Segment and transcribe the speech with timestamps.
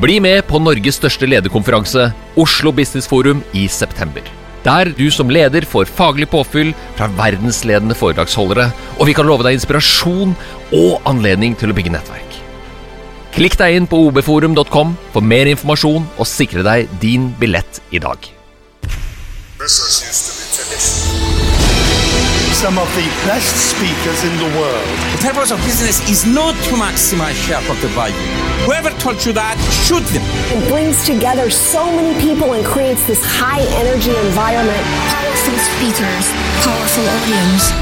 [0.00, 2.06] Bli med på Norges største lederkonferanse,
[2.40, 4.24] Oslo Business Forum, i september.
[4.64, 9.58] Der du som leder får faglig påfyll fra verdensledende foredragsholdere, og vi kan love deg
[9.58, 10.32] inspirasjon
[10.72, 12.38] og anledning til å bygge nettverk.
[13.36, 18.32] Klikk deg inn på obforum.com for mer informasjon og sikre deg din billett i dag.
[22.62, 24.86] Some of the best speakers in the world.
[25.18, 28.14] The purpose of business is not to maximize shareholder value.
[28.62, 30.22] Whoever told you that, shoot them.
[30.54, 34.78] It brings together so many people and creates this high energy environment.
[35.10, 36.26] Powerful speakers,
[36.62, 37.74] powerful audience.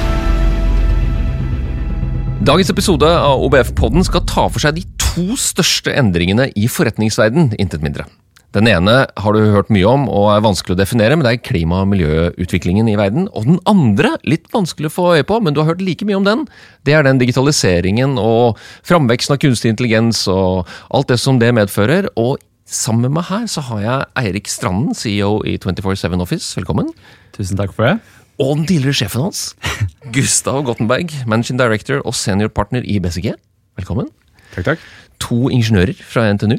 [2.41, 7.85] Dagens episode av OBF-podden skal ta for seg de to største endringene i forretningsverden, intet
[7.85, 8.09] mindre.
[8.51, 11.43] Den ene har du hørt mye om og er vanskelig å definere, men det er
[11.47, 13.29] klima- og miljøutviklingen i verden.
[13.31, 16.19] Og den andre, litt vanskelig å få øye på, men du har hørt like mye
[16.19, 16.43] om den,
[16.83, 22.09] det er den digitaliseringen og framveksten av kunstig intelligens og alt det som det medfører.
[22.19, 26.51] Og sammen med meg her så har jeg Eirik Stranden, CEO i 24-7 Office.
[26.59, 26.91] Velkommen.
[27.37, 28.01] Tusen takk for det.
[28.43, 29.53] Og den tidligere sjefen hans,
[30.17, 33.31] Gustav Gottenberg, managing director og senior partner i BCG.
[33.79, 34.11] Velkommen.
[34.57, 34.91] Takk, takk.
[35.23, 36.59] To ingeniører fra NTNU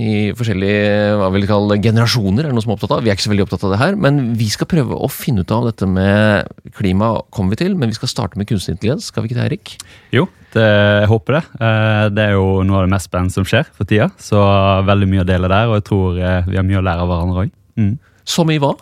[0.00, 3.02] i forskjellige hva vil jeg kalle, generasjoner, er det noe som er opptatt av.
[3.04, 5.44] Vi er ikke så veldig opptatt av det her, men vi skal prøve å finne
[5.44, 6.48] ut av dette med
[6.78, 9.10] klima, kommer vi til, men vi skal starte med kunstig intelligens.
[9.12, 9.74] Skal vi ikke det, Erik?
[10.16, 10.24] Jo,
[10.56, 11.42] det, jeg håper det.
[11.60, 14.40] Eh, Det er jo noe av det mest spennende som skjer for tida, så
[14.88, 17.12] veldig mye å dele der, og jeg tror eh, vi har mye å lære av
[17.12, 17.54] hverandre òg.
[17.76, 17.92] Mm.
[18.24, 18.72] Som i hva?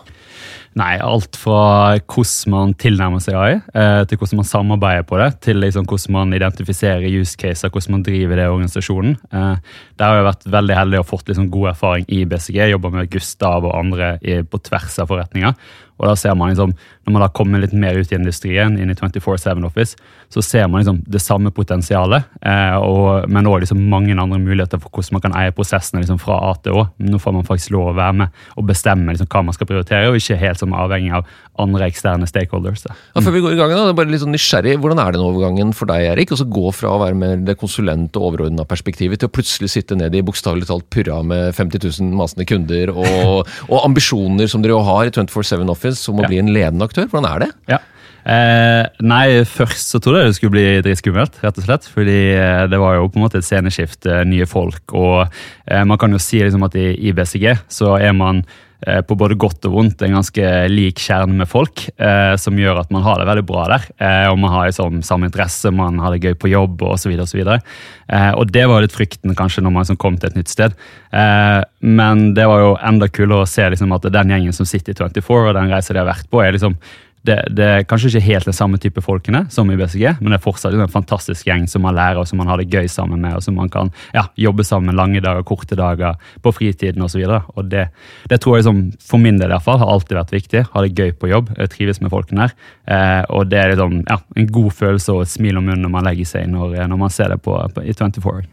[0.78, 5.28] Nei, alt fra hvordan man tilnærmer seg AI, eh, til hvordan man samarbeider på det,
[5.42, 9.16] til liksom hvordan man identifiserer use caser, hvordan man driver det i organisasjonen.
[9.34, 9.56] Eh,
[9.98, 12.70] Der har jeg vært veldig heldig og fått liksom god erfaring i BCG.
[12.70, 15.54] Jobba med Gustav og andre på tvers av forretninger.
[16.00, 16.72] Og da ser man liksom,
[17.04, 19.96] Når man da kommer litt mer ut i industrien, inn i 24-7 Office,
[20.30, 24.78] så ser man liksom det samme potensialet, eh, og, men òg liksom mange andre muligheter
[24.78, 26.84] for hvordan man kan eie prosessene liksom fra A til Å.
[27.02, 30.12] Nå får man faktisk lov å være med og bestemme liksom hva man skal prioritere,
[30.12, 31.26] og ikke helt som avhengig av
[31.62, 32.82] andre eksterne stakeholders.
[32.86, 32.94] Da.
[33.14, 35.12] Ja, før vi går i gang, da, det er bare litt sånn nysgjerrig, Hvordan er
[35.16, 36.32] den overgangen for deg, Erik?
[36.34, 39.70] Og så gå fra å være med det konsulent- og overordna perspektivet til å plutselig
[39.74, 44.62] sitte ned i bokstavelig talt purra med 50 000 masende kunder og, og ambisjoner som
[44.64, 46.28] dere jo har i 24-7 Office om å Ja.
[46.32, 47.06] bli en ledende aktør.
[47.12, 47.50] Hvordan er det?
[47.76, 47.78] Ja.
[48.20, 51.86] Eh, nei, først så trodde jeg det skulle bli dritskummelt, rett og slett.
[51.88, 54.82] Fordi eh, det var jo på en måte et sceneskift, nye folk.
[54.92, 55.22] Og
[55.66, 59.16] eh, man kan jo si liksom at i, i BCG så er man eh, på
[59.18, 63.04] både godt og vondt en ganske lik kjerne med folk, eh, som gjør at man
[63.04, 63.86] har det veldig bra der.
[64.00, 67.12] Eh, og man har liksom samme interesse, man har det gøy på jobb osv.
[67.12, 67.60] Og, så videre.
[68.08, 70.76] eh, og det var litt frykten kanskje når man liksom kom til et nytt sted.
[71.12, 74.94] Eh, men det var jo enda kulere å se liksom at den gjengen som sitter
[74.94, 76.78] i 24, og den reisa de har vært på, er liksom
[77.26, 80.38] det, det er kanskje ikke helt den samme type folkene som i BCG, men det
[80.38, 83.20] er fortsatt en fantastisk gjeng som man lærer og som man har det gøy sammen
[83.20, 87.26] med, og som man kan ja, jobbe sammen lange dager, korte dager, på fritiden osv.
[87.68, 87.86] Det,
[88.30, 90.64] det tror jeg som, for min del i hvert fall, har alltid vært viktig.
[90.72, 92.56] Ha det gøy på jobb, jeg trives med folkene her.
[92.88, 95.92] Eh, og det er liksom, ja, en god følelse og et smil om munnen når
[95.92, 98.48] man legger seg når, når man ser det på, på, i 24.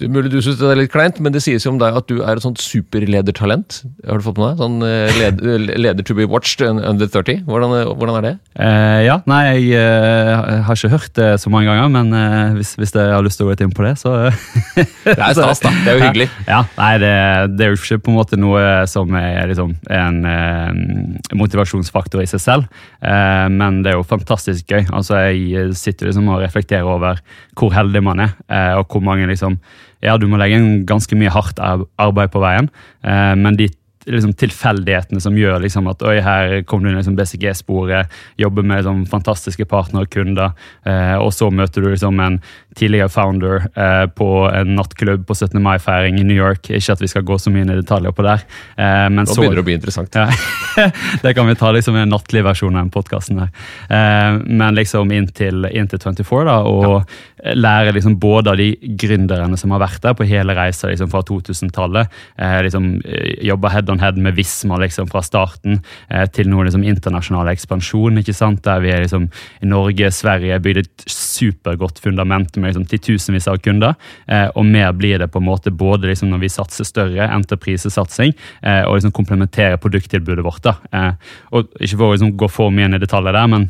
[0.00, 2.08] Du, mulig du syns det er litt kleint, men det sies jo om deg at
[2.10, 3.80] du er et sånt superledertalent.
[4.04, 4.60] Har du fått med deg?
[4.60, 7.46] Sånn eh, led, leder to be watched under 30.
[7.48, 8.34] Hvordan, eh, hvordan er det?
[8.60, 12.74] Eh, ja, nei, jeg jeg, har ikke hørt det så mange ganger, men eh, hvis,
[12.76, 14.14] hvis jeg har lyst til å gå litt inn på det, så
[15.06, 15.72] Det er stas, da.
[15.84, 16.28] Det er jo hyggelig.
[16.56, 17.14] Ja, nei, det,
[17.56, 22.28] det er jo ikke på en måte noe som er liksom, en en motivasjonsfaktor i
[22.30, 22.68] seg selv,
[23.00, 24.86] eh, men det er jo fantastisk gøy.
[24.94, 27.20] Altså, Jeg sitter liksom og reflekterer over
[27.56, 29.58] hvor heldig man er, eh, og hvor mange liksom
[30.06, 32.70] Ja, du må legge inn ganske mye hardt arbeid på veien,
[33.02, 33.70] eh, men de
[34.06, 38.66] liksom, tilfeldighetene som gjør liksom, at oi, her kom du inn i liksom, BCG-sporet, jobber
[38.66, 40.54] med liksom, fantastiske partnere og kunder,
[40.86, 42.38] eh, og så møter du liksom, en
[42.76, 45.58] tidligere founder eh, på en nattklubb på 17.
[45.62, 46.68] mai-feiring i New York.
[46.70, 48.44] Ikke at vi skal gå så mye inn i detaljer på der.
[48.76, 50.18] Eh, men Nå så, begynner det å bli interessant.
[50.18, 50.28] ja.
[51.24, 53.40] det kan vi ta liksom en nattlig versjon av den podkasten.
[53.46, 58.70] Eh, men liksom inn til, inn til 24, da, og lære liksom både av de
[59.00, 62.12] gründerne som har vært der på hele reisa liksom fra 2000-tallet.
[62.40, 66.66] Eh, liksom eh, Jobba head on head med Visma liksom fra starten eh, til noe
[66.66, 68.22] liksom internasjonal ekspansjon.
[68.22, 68.62] ikke sant?
[68.64, 69.28] Der vi er liksom
[69.60, 73.96] i Norge, Sverige, bygd et supergodt fundament med liksom titusenvis av kunder.
[74.26, 78.36] Eh, og mer blir det på en måte både liksom når vi satser større, entreprisesatsing,
[78.62, 80.62] eh, og liksom komplementerer produkttilbudet vårt.
[80.64, 80.78] da.
[80.92, 81.12] Eh,
[81.52, 83.68] og Ikke for å liksom gå for mye inn i detaljer der, men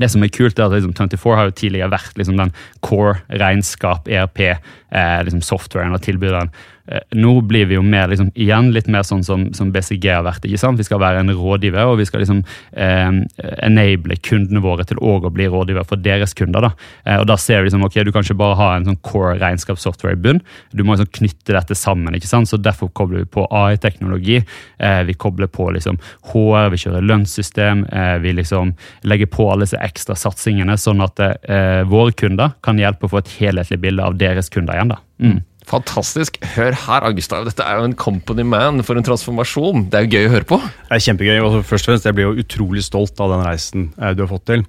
[0.00, 2.52] det som er kult er at liksom 24 har jo tidligere vært liksom den
[2.84, 6.52] core regnskap, ERP, eh, liksom softwaren og tilbyderen.
[6.88, 10.24] Eh, nå blir vi jo mer liksom, igjen litt mer sånn som, som BCG har
[10.26, 10.44] vært.
[10.44, 10.80] ikke sant?
[10.80, 12.42] Vi skal være en rådgiver, og vi skal liksom
[12.72, 13.20] eh,
[13.66, 16.68] enable kundene våre til òg å bli rådgiver for deres kunder.
[16.68, 16.72] da.
[17.04, 19.36] Eh, og da ser vi liksom, ok, Du kan ikke bare ha en sånn core
[19.40, 20.42] regnskapssoftware i bunn,
[20.72, 22.14] du må liksom knytte dette sammen.
[22.14, 22.50] ikke sant?
[22.50, 24.42] Så Derfor kobler vi på AI-teknologi.
[24.78, 25.98] Eh, vi kobler på liksom
[26.32, 27.84] HR, vi kjører lønnssystem.
[27.92, 32.78] Eh, vi liksom legger på alle disse ekstra satsingene, sånn at eh, våre kunder kan
[32.80, 34.94] hjelpe å få et helhetlig bilde av deres kunder igjen.
[34.94, 35.00] da.
[35.22, 35.42] Mm.
[35.64, 36.36] Fantastisk.
[36.54, 37.46] Hør her, Gustav.
[37.48, 39.86] Dette er jo en company man for en transformasjon.
[39.88, 40.58] Det er jo gøy å høre på.
[40.60, 41.38] Det er kjempegøy.
[41.40, 44.28] og først og fremst, Jeg blir jo utrolig stolt av den reisen eh, du har
[44.28, 44.64] fått til.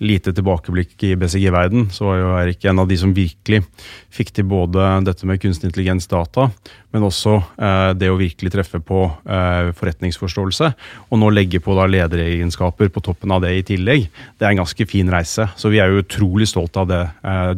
[0.00, 3.62] Lite tilbakeblikk i BCG-verden, så var jo Erik en av de som virkelig
[4.10, 6.48] fikk til både dette med kunstig intelligens data,
[6.90, 10.72] men også eh, det å virkelig treffe på eh, forretningsforståelse.
[11.10, 14.08] Og nå legge på da lederegenskaper på toppen av det i tillegg.
[14.34, 15.46] Det er en ganske fin reise.
[15.54, 17.04] Så vi er jo utrolig stolt av det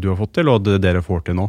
[0.03, 1.49] du har fått til, og det dere får til nå.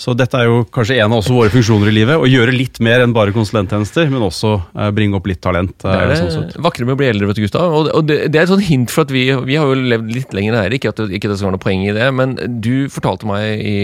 [0.00, 2.18] Så dette er jo kanskje en av også våre funksjoner i livet.
[2.18, 5.74] Å gjøre litt mer enn bare konsulenttjenester, men også eh, bringe opp litt talent.
[5.82, 6.56] Det er eh, det sånn sett.
[6.64, 7.76] vakre med å bli eldre, vet du, Gustav.
[7.82, 10.36] Og, det, det er et sånt hint for at vi, vi har jo levd litt
[10.36, 13.28] lenger Eirik, ikke at det ikke skal være noe poeng i det, men du fortalte
[13.28, 13.76] meg i,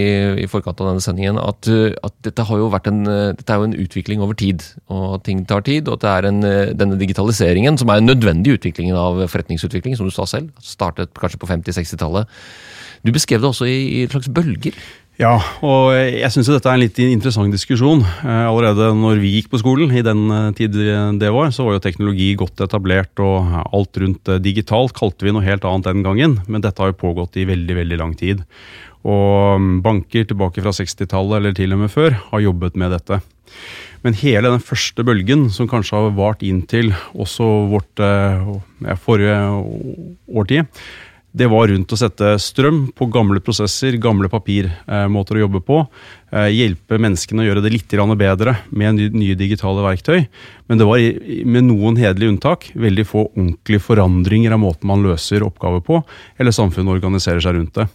[0.43, 3.69] i forkant av denne sendingen at, at dette har jo vært en, dette er jo
[3.69, 4.65] en utvikling over tid.
[4.91, 6.41] Og at ting tar tid, og at det er en,
[6.79, 11.41] denne digitaliseringen, som er en nødvendig utvikling av forretningsutvikling, som du sa selv, startet kanskje
[11.41, 12.39] på 50-60-tallet.
[13.05, 14.75] Du beskrev det også i, i slags bølger.
[15.19, 15.33] Ja,
[15.67, 18.05] og jeg syns dette er en litt interessant diskusjon.
[18.23, 20.77] Eh, Allerede når vi gikk på skolen, i den eh, tid
[21.19, 25.33] det var, så var jo teknologi godt etablert, og alt rundt eh, digitalt kalte vi
[25.35, 26.37] noe helt annet den gangen.
[26.47, 28.45] Men dette har jo pågått i veldig, veldig lang tid.
[29.03, 33.19] Og mm, banker tilbake fra 60-tallet eller til og med før har jobbet med dette.
[34.07, 39.35] Men hele den første bølgen, som kanskje har vart inntil også vårt ja, forrige
[40.31, 40.79] årtid,
[41.31, 45.87] det var rundt å sette strøm på gamle prosesser, gamle papirmåter å jobbe på.
[46.31, 47.87] eh, Hjelpe menneskene å gjøre det litt
[48.17, 50.27] bedre med ny- nye digitale verktøy.
[50.67, 50.97] Men det var,
[51.45, 56.03] med noen hederlige unntak, veldig få ordentlige forandringer av måten man løser oppgaver på,
[56.39, 57.87] eller samfunnet organiserer seg rundt det.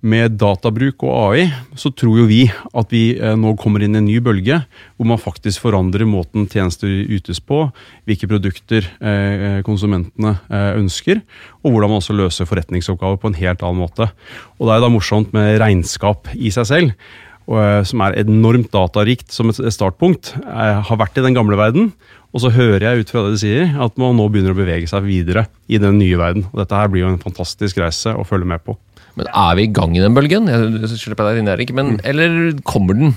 [0.00, 1.42] Med databruk og AI
[1.76, 4.62] så tror jo vi at vi eh, nå kommer inn i en ny bølge,
[4.96, 7.66] hvor man faktisk forandrer måten tjenester ytes på,
[8.08, 11.20] hvilke produkter eh, konsumentene eh, ønsker,
[11.60, 14.08] og hvordan man også løser forretningsoppgaver på en helt annen måte.
[14.56, 17.10] Og Det er da morsomt med regnskap i seg selv,
[17.50, 21.88] som er enormt datarikt som et startpunkt, Jeg har vært i den gamle verden.
[22.30, 24.86] Og så hører jeg ut fra det de sier, at man nå begynner å bevege
[24.86, 26.46] seg videre i den nye verden.
[26.52, 28.76] Og Dette her blir jo en fantastisk reise å følge med på.
[29.18, 30.46] Men er vi i gang i den bølgen?
[30.50, 31.72] Jeg slipper deg inn, Erik.
[31.76, 33.16] Men, Eller kommer den?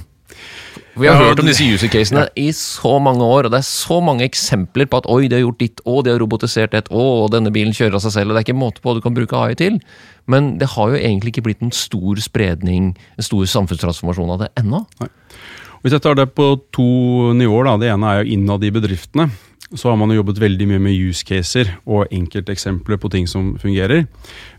[0.94, 3.98] Vi har Ja, hørt om disse user-casene i så mange år, og det er så
[4.04, 7.32] mange eksempler på at oi, de har gjort ditt, og de har robotisert et, og
[7.34, 9.16] denne bilen kjører av seg selv, og det er ikke måte på hva du kan
[9.18, 9.80] bruke AI til.
[10.30, 14.52] Men det har jo egentlig ikke blitt en stor spredning, en stor samfunnstransformasjon av det
[14.62, 14.84] ennå.
[15.82, 16.86] Hvis jeg tar det på to
[17.36, 17.78] nivåer, da.
[17.82, 19.32] det ene er jo innad i bedriftene.
[19.72, 23.54] Så har man jo jobbet veldig mye med use caser og enkelteksempler på ting som
[23.62, 24.04] fungerer.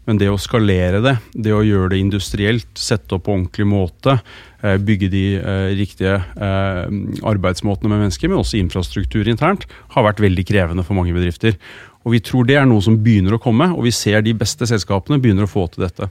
[0.09, 1.15] Men det å skalere det,
[1.47, 4.17] det å gjøre det industrielt, sette opp på ordentlig måte,
[4.65, 6.97] eh, bygge de eh, riktige eh,
[7.31, 11.57] arbeidsmåtene med mennesker, men også infrastruktur internt, har vært veldig krevende for mange bedrifter.
[12.05, 14.67] Og vi tror det er noe som begynner å komme, og vi ser de beste
[14.69, 16.11] selskapene begynner å få til dette.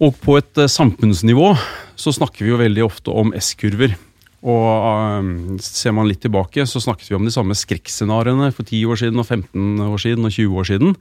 [0.00, 1.52] Og på et samfunnsnivå
[2.00, 3.94] så snakker vi jo veldig ofte om S-kurver.
[4.40, 8.86] Og um, ser man litt tilbake, så snakket vi om de samme skrekkscenarioene for 10
[8.88, 10.94] år siden, og 15 år siden og 20 år siden,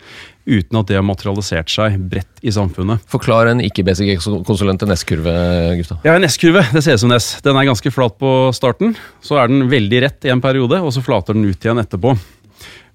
[0.49, 3.05] uten at det har materialisert seg bredt i samfunnet.
[3.11, 5.35] Forklar en ikke-BCG-konsulent en S-kurve,
[5.79, 6.01] Gustav.
[6.03, 6.65] Ja, en S-kurve.
[6.73, 7.29] Det ser ut som en S.
[7.45, 8.97] Den er ganske flat på starten.
[9.23, 12.17] Så er den veldig rett i en periode, og så flater den ut igjen etterpå.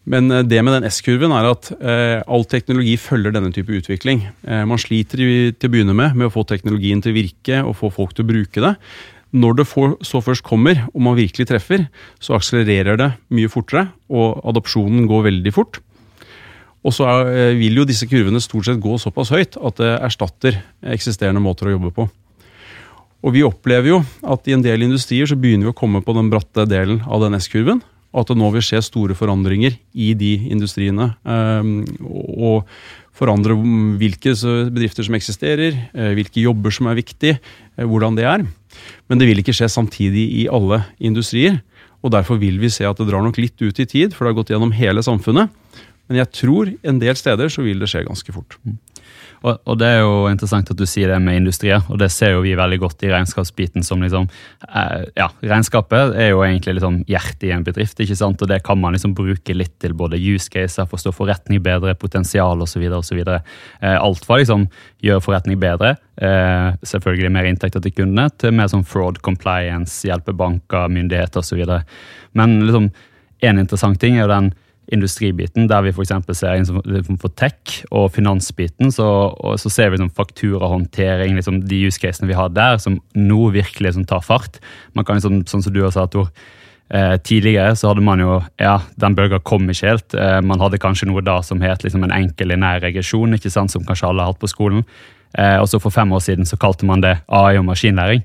[0.04, 4.26] Men eh, det med den S-kurven er at eh, all teknologi følger denne type utvikling.
[4.44, 5.24] Eh, man sliter
[5.56, 8.26] til å begynne med med å få teknologien til å virke og få folk til
[8.26, 8.74] å bruke det.
[9.34, 11.88] Når det får, så først kommer, og man virkelig treffer,
[12.22, 15.80] så akselererer det mye fortere, og adopsjonen går veldig fort.
[16.84, 19.92] Og så er, eh, vil jo disse kurvene stort sett gå såpass høyt at det
[20.04, 22.06] erstatter eksisterende måter å jobbe på.
[23.24, 26.14] Og vi opplever jo at i en del industrier så begynner vi å komme på
[26.14, 27.80] den bratte delen av den S-kurven.
[28.12, 31.16] Og at det nå vil skje store forandringer i de industriene.
[31.24, 32.68] Um, og
[33.14, 33.56] forandre
[33.98, 34.34] hvilke
[34.74, 37.38] bedrifter som eksisterer, eh, hvilke jobber som er viktige,
[37.78, 38.44] eh, hvordan det er.
[39.09, 41.61] Men det vil ikke skje samtidig i alle industrier.
[42.04, 44.35] Og derfor vil vi se at det drar nok litt ut i tid, for det
[44.35, 45.52] har gått gjennom hele samfunnet.
[46.09, 48.59] Men jeg tror en del steder så vil det skje ganske fort.
[49.44, 52.32] Og, og det er jo interessant at du sier det med industrier, og det ser
[52.32, 54.28] jo vi veldig godt i regnskapsbiten som liksom
[54.68, 58.62] eh, Ja, regnskapet er jo egentlig liksom hjertet i en bedrift, ikke sant, og det
[58.64, 62.86] kan man liksom bruke litt til både use caser, forstå forretning bedre, potensial osv.
[62.88, 64.66] Eh, alt fra liksom
[65.04, 70.32] gjøre forretning bedre, eh, selvfølgelig mer inntekter til kundene, til mer sånn fraud compliance, hjelpe
[70.32, 71.66] banker, myndigheter osv.
[72.32, 72.88] Men liksom
[73.44, 74.54] en interessant ting er jo den
[74.92, 76.12] industribiten, der vi f.eks.
[76.36, 81.84] ser liksom for tech og finansbiten, så, og så ser vi liksom fakturahåndtering, liksom de
[81.88, 84.60] use casene vi har der, som nå virkelig liksom tar fart.
[84.94, 86.30] Man kan liksom, Sånn som du sagt, Tor.
[86.92, 90.14] Eh, tidligere så hadde man jo ja, den bølga kom ikke helt.
[90.14, 93.72] Eh, man hadde kanskje noe da som het liksom en enkel linær regresjon, ikke sant,
[93.72, 94.84] som kanskje alle har hatt på skolen.
[95.38, 98.22] Eh, og så For fem år siden så kalte man det AI og maskinlæring.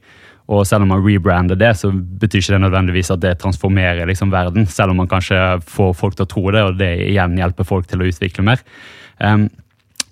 [0.50, 4.32] Og selv om man rebrander det, så betyr ikke det nødvendigvis at det transformerer liksom
[4.34, 5.38] verden, selv om man kanskje
[5.70, 8.64] får folk til å tro det, og det igjen hjelper folk til å utvikle mer.
[9.22, 9.50] Um,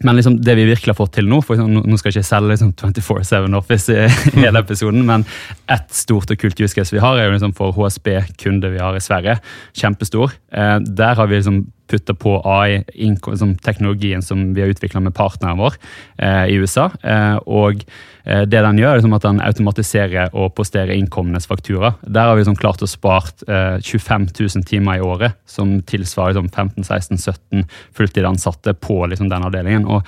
[0.06, 2.52] men liksom det vi virkelig har fått til nå for Nå skal jeg ikke selge
[2.52, 4.04] liksom 24-7 Office i
[4.44, 5.26] hele episoden, men
[5.74, 9.02] ett stort og kult use vi har, er jo liksom for HSB-kunde vi har i
[9.02, 9.40] Sverige.
[9.74, 10.38] Kjempestor.
[10.54, 12.84] Eh, der har vi liksom putta på AI,
[13.40, 15.78] som teknologien som vi har utvikla med partneren vår
[16.18, 16.90] eh, i USA.
[17.02, 17.84] Eh, og
[18.24, 21.96] eh, det den gjør, er liksom at den automatiserer og posterer innkomnes faktura.
[22.04, 26.50] Der har vi liksom klart å spart 25 000 timer i året, som tilsvarer liksom
[26.50, 27.68] 15-16-17
[27.98, 29.88] fulltidansatte på liksom den avdelingen.
[29.88, 30.04] Og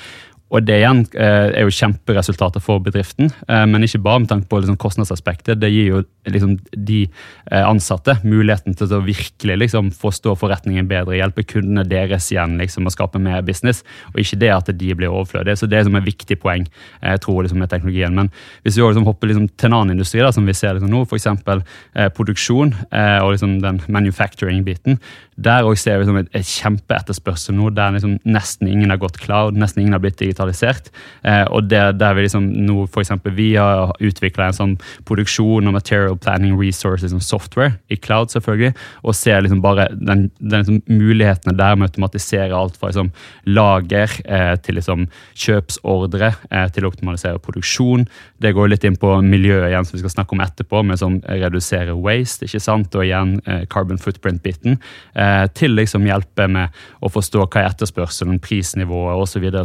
[0.49, 4.49] og Det igjen eh, er jo kjemperesultater for bedriften, eh, men ikke bare med tanke
[4.49, 5.59] på liksom kostnadsaspektet.
[5.61, 11.19] Det gir jo liksom de eh, ansatte muligheten til å virkelig liksom forstå forretningen bedre,
[11.19, 15.13] hjelpe kundene deres igjen liksom å skape mer business, og ikke det at de blir
[15.13, 15.59] overflødige.
[15.61, 18.17] Så Det er som et viktig poeng jeg tror liksom med teknologien.
[18.17, 18.33] Men
[18.65, 21.05] hvis vi liksom hopper liksom til en annen industri, da, som vi ser liksom nå,
[21.05, 21.29] f.eks.
[21.29, 24.97] Eh, produksjon og liksom den manufacturing-biten,
[25.37, 29.19] der også ser vi liksom et, et kjempeetterspørsel nå, der liksom nesten ingen har gått
[29.21, 30.38] cloud, nesten ingen har blitt digitalisert.
[30.39, 34.75] Eh, og der, der vi liksom nå eksempel, Vi har utvikla en sånn
[35.07, 40.29] produksjon og material planning resources og software i cloud, selvfølgelig, og ser liksom bare den,
[40.39, 43.11] den liksom mulighetene der med å automatisere alt fra liksom
[43.45, 45.07] lager eh, til liksom
[45.39, 48.07] kjøpsordre eh, til å optimalisere produksjon.
[48.41, 51.19] Det går litt inn på miljøet igjen, som vi skal snakke om etterpå, med sånn
[51.27, 54.79] redusere waste, ikke sant, og igjen eh, carbon footprint-biten.
[55.13, 59.39] Eh, til liksom hjelpe med å forstå hva er etterspørselen, prisnivået osv.
[59.39, 59.61] Så, videre.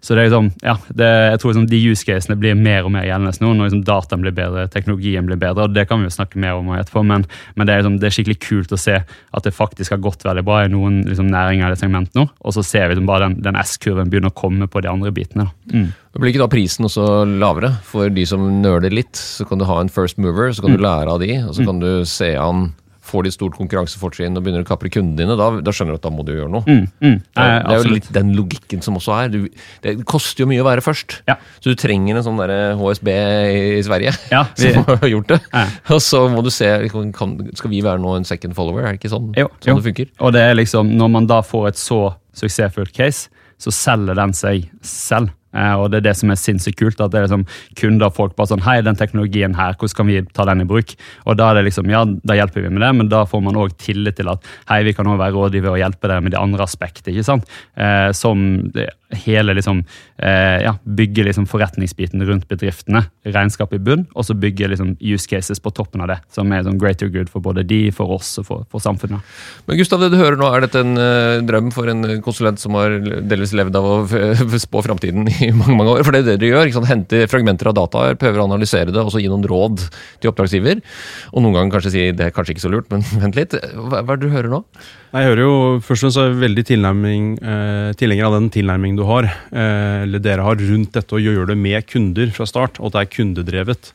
[0.00, 2.82] så Så det er liksom, ja, det, jeg tror liksom de use casene blir mer
[2.82, 5.68] og mer gjeldende nå når liksom dataen blir bedre, teknologien blir bedre.
[5.68, 7.22] og Det kan vi jo snakke mer om etterpå, men,
[7.54, 10.26] men det, er liksom, det, er skikkelig kult å se at det faktisk har gått
[10.26, 12.26] veldig bra i noen liksom, næringer eller segment nå.
[12.42, 15.14] Og så ser vi liksom bare den, den S-kurven begynner å komme på de andre
[15.14, 15.46] bitene.
[15.70, 15.92] Mm.
[16.18, 19.14] Blir ikke da prisen også lavere for de som nøler litt?
[19.14, 20.86] Så kan du ha en first mover, så kan du mm.
[20.88, 21.70] lære av de, og så mm.
[21.70, 25.48] kan du se an får de stort konkurransefortrinn og begynner å kapre kundene dine, da,
[25.64, 26.64] da, skjønner du at da må du gjøre noe.
[26.68, 27.16] Mm, mm.
[27.24, 29.32] det, er, det er jo litt den logikken som også er.
[29.32, 31.20] Du, det koster jo mye å være først.
[31.30, 31.38] Ja.
[31.58, 35.40] Så du trenger en sånn der HSB i Sverige ja, vi, som har gjort det.
[35.48, 35.66] Ja.
[35.96, 36.68] Og så må du se
[37.16, 38.84] kan, Skal vi være nå en second follower?
[38.84, 39.80] Er det ikke sånn, jo, sånn jo.
[39.80, 40.14] det funker?
[40.20, 42.00] Og det er liksom, Når man da får et så
[42.36, 43.28] suksessfullt case,
[43.60, 45.32] så selger den seg selv.
[45.56, 47.00] Eh, og det er det som er sinnssykt kult.
[47.00, 47.46] At det er liksom
[47.80, 50.68] kunder og folk bare sånn Hei, den teknologien her, hvordan kan vi ta den i
[50.68, 50.94] bruk?
[51.26, 53.58] Og da er det liksom, ja, da hjelper vi med det, men da får man
[53.60, 56.40] òg tillit til at hei, vi kan også være rådgiver og hjelpe dere med de
[56.40, 57.14] andre aspektene.
[57.14, 57.60] ikke sant?
[57.76, 58.64] Eh, som
[59.10, 59.82] hele liksom,
[60.22, 65.26] eh, ja, bygge liksom forretningsbiten rundt bedriftene, regnskap i bunn, og så bygge liksom use
[65.30, 66.18] cases på toppen av det.
[66.34, 69.24] Som er sånn greater good for både de, for oss og for, for samfunnet.
[69.66, 72.76] Men Gustav, det du hører nå, er dette en uh, drøm for en konsulent som
[72.78, 73.96] har delvis levd av å
[74.66, 76.04] spå framtiden i mange mange år?
[76.06, 76.68] For det er det dere gjør.
[76.68, 76.90] ikke sant?
[76.90, 79.84] Hente fragmenter av data, prøver å analysere det og så gi noen råd
[80.20, 80.80] til oppdragsgiver.
[81.34, 83.56] Og noen ganger kanskje si det er kanskje ikke så lurt, men vent litt.
[83.56, 84.64] Hva, hva er det du hører nå?
[85.10, 90.02] Jeg hører jo først og fremst veldig eh, tilhenger av den tilnærmingen du har, eh,
[90.04, 93.02] eller dere har, rundt dette å gjøre det med kunder fra start, og at det
[93.02, 93.94] er kundedrevet.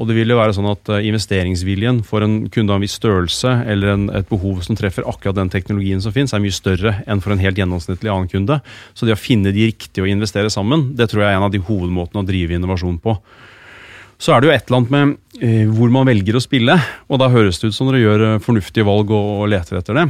[0.00, 2.96] Og det vil jo være sånn at eh, Investeringsviljen for en kunde av en viss
[2.96, 6.94] størrelse eller en, et behov som treffer akkurat den teknologien som finnes, er mye større
[7.04, 8.60] enn for en helt gjennomsnittlig annen kunde.
[8.96, 11.52] Så det å finne de riktige å investere sammen, det tror jeg er en av
[11.52, 13.18] de hovedmåtene å drive innovasjon på.
[14.22, 16.76] Så er det jo et eller annet med eh, hvor man velger å spille.
[17.10, 19.98] Og da høres det ut som dere gjør eh, fornuftige valg og, og, leter etter
[19.98, 20.04] det.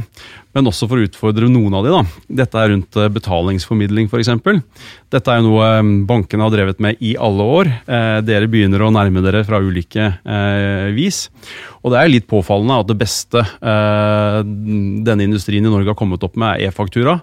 [0.53, 1.95] Men også for å utfordre noen av de.
[1.95, 2.27] da.
[2.43, 4.29] Dette er rundt eh, betalingsformidling f.eks.
[5.15, 7.73] Dette er jo noe eh, bankene har drevet med i alle år.
[7.89, 11.25] Eh, dere begynner å nærme dere fra ulike eh, vis.
[11.81, 16.37] Og det er litt påfallende at det beste denne industrien i Norge har kommet opp
[16.39, 17.17] med, er e-faktura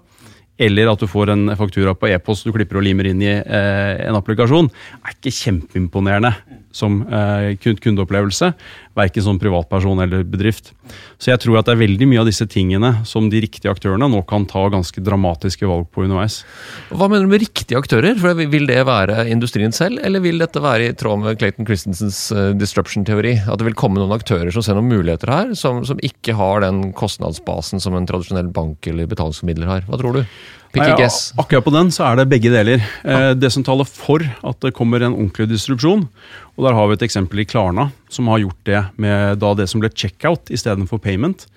[0.61, 4.03] eller at du får en faktura på e-post du klipper og limer inn i eh,
[4.05, 4.69] en applikasjon,
[5.01, 6.35] er ikke kjempeimponerende.
[6.73, 8.53] Som eh, kund- kundeopplevelse,
[8.99, 10.73] verken som privatperson eller bedrift.
[11.21, 14.09] Så jeg tror at det er veldig mye av disse tingene som de riktige aktørene
[14.11, 16.41] nå kan ta ganske dramatiske valg på underveis.
[16.91, 18.17] Hva mener du med riktige aktører?
[18.21, 22.21] For Vil det være industrien selv, eller vil dette være i tråd med Clayton Christensens
[22.35, 23.37] eh, disruption-teori?
[23.47, 26.65] At det vil komme noen aktører som ser noen muligheter her, som, som ikke har
[26.67, 29.87] den kostnadsbasen som en tradisjonell bank eller betalingsformidler har?
[29.91, 30.25] Hva tror du?
[30.73, 31.33] Pick a guess.
[31.35, 32.85] Ja, Akkurat på den så er det begge deler.
[33.03, 36.07] Eh, det som taler for at det kommer en ordentlig distrupsjon,
[36.55, 39.67] og der har vi et eksempel i Klarna, som har gjort det med da det
[39.73, 41.49] som ble checkout istedenfor payment.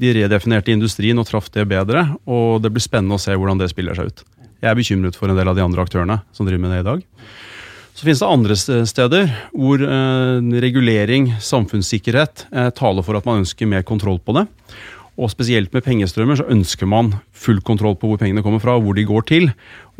[0.00, 3.68] De redefinerte industrien og traff det bedre, og det blir spennende å se hvordan det
[3.74, 4.24] spiller seg ut.
[4.62, 6.88] Jeg er bekymret for en del av de andre aktørene som driver med det i
[6.88, 7.04] dag.
[7.92, 8.56] Så finnes det andre
[8.88, 14.46] steder hvor eh, regulering, samfunnssikkerhet, eh, taler for at man ønsker mer kontroll på det.
[15.20, 18.86] Og spesielt med pengestrømmer så ønsker man full kontroll på hvor pengene kommer fra, og
[18.86, 19.50] hvor de går til.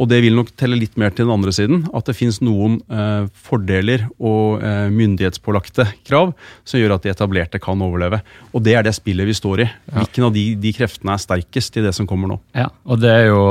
[0.00, 1.82] Og det vil nok telle litt mer til den andre siden.
[1.92, 6.32] At det finnes noen eh, fordeler og eh, myndighetspålagte krav
[6.64, 8.22] som gjør at de etablerte kan overleve.
[8.56, 9.68] Og det er det spillet vi står i.
[9.92, 12.38] Hvilken av de, de kreftene er sterkest i det som kommer nå?
[12.56, 13.42] Ja, og det er jo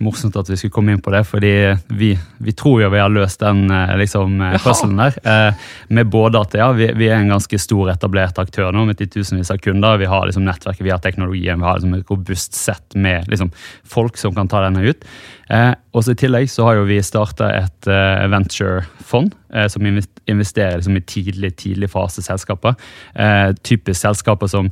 [0.00, 1.52] morsomt at vi skulle komme inn på det, fordi
[1.92, 5.18] vi, vi tror jo vi har løst den eh, liksom, eh, puzzlen der.
[5.20, 8.98] Eh, med både at ja, vi, vi er en ganske stor etablert aktør nå med
[9.00, 10.00] titusenvis av kunder.
[10.00, 13.52] Vi har liksom nettverket, vi har teknologien, vi har liksom et robust sett med liksom,
[13.84, 15.04] folk som kan ta denne ut.
[15.50, 19.86] Eh, og så I tillegg så har jo vi starta et eh, venture-fond eh, som
[19.86, 22.76] investerer liksom, i tidlig tidlig fase selskaper.
[23.14, 24.70] Eh, typisk selskaper som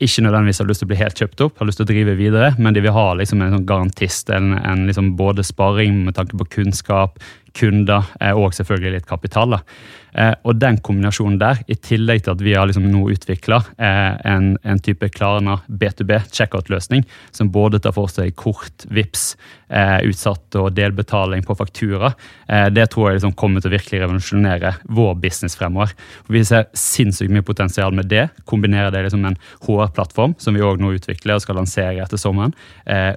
[0.00, 2.14] ikke nødvendigvis har lyst til å bli helt kjøpt opp, har lyst til å drive
[2.16, 6.16] videre, men de vil ha liksom en sånn garantist, en, en liksom både sparing med
[6.16, 7.20] tanke på kunnskap,
[7.56, 9.56] kunder eh, og selvfølgelig litt kapital.
[10.12, 14.12] Eh, og den kombinasjonen der, i tillegg til at vi har liksom nå utvikla eh,
[14.30, 19.34] en, en type Klarna B2B checkout-løsning, som både tar for seg kort, VIPS,
[19.70, 22.08] utsatt og delbetaling på faktura,
[22.74, 25.92] det tror jeg liksom kommer til å virkelig revolusjonere vår business fremover.
[26.26, 28.24] For vi ser sinnssykt mye potensial med det.
[28.50, 29.38] Kombinerer det liksom med en
[29.68, 32.56] HR-plattform, som vi òg nå utvikler og skal lansere etter sommeren,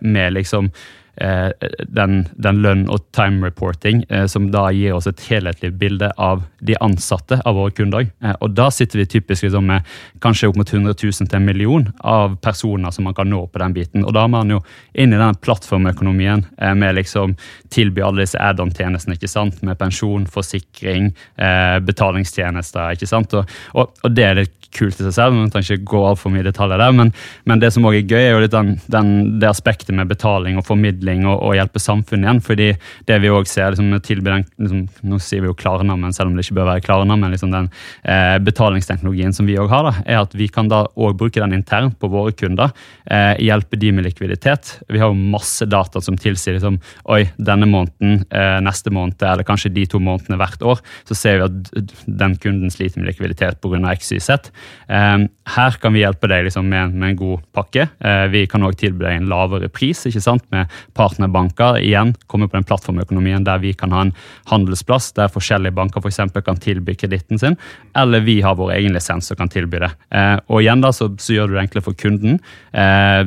[0.05, 0.69] med liksom
[1.13, 6.43] den, den lønn og time reporting, eh, som da gir oss et helhetlig bilde av
[6.59, 8.07] de ansatte av våre kunder.
[8.23, 9.89] Eh, og da sitter vi typisk liksom med
[10.23, 13.61] kanskje opp mot 100 000 til en million av personer som man kan nå på
[13.61, 14.05] den biten.
[14.05, 14.61] Og da er man jo
[14.93, 17.37] inn i den plattformøkonomien eh, med liksom
[17.73, 19.61] tilby alle disse add-on-tjenestene, ikke sant?
[19.63, 22.97] med pensjon, forsikring, eh, betalingstjenester.
[22.97, 23.33] ikke sant?
[23.37, 26.33] Og, og, og det er litt kult i seg selv, jeg trenger ikke gå altfor
[26.33, 26.95] mye detaljer der.
[26.95, 27.11] Men,
[27.49, 29.11] men det som også er gøy, er jo litt den, den,
[29.41, 32.43] det aspektet med betaling og formidling og, og hjelpe samfunnet igjen.
[32.43, 32.69] fordi
[33.09, 36.31] det vi også ser, liksom, med tilby den, liksom, Nå sier vi jo Klarna, selv
[36.31, 37.69] om det ikke bør være Klarna, liksom den
[38.03, 41.55] eh, betalingsteknologien som vi også har, da, er at vi kan da også bruke den
[41.57, 42.73] internt på våre kunder.
[43.05, 44.77] Eh, hjelpe de med likviditet.
[44.89, 46.79] Vi har jo masse data som tilsier liksom,
[47.13, 51.39] oi, denne måneden, eh, neste måned eller kanskje de to månedene hvert år, så ser
[51.39, 53.93] vi at den kunden sliter med likviditet pga.
[53.93, 54.51] XYZ.
[54.87, 57.87] Eh, her kan vi hjelpe deg liksom, med, med en god pakke.
[57.99, 60.45] Eh, vi kan også tilby deg en lavere pris ikke sant?
[60.53, 61.79] med partnerbanker.
[61.81, 64.13] Igjen, komme på den plattformøkonomien der vi kan ha en
[64.51, 67.57] handelsplass der forskjellige banker for eksempel, kan tilby kreditten sin,
[67.97, 69.91] eller vi har vår egen lisens og kan tilby det.
[70.13, 72.39] Eh, og igjen da, så, så gjør du det enklere for kunden.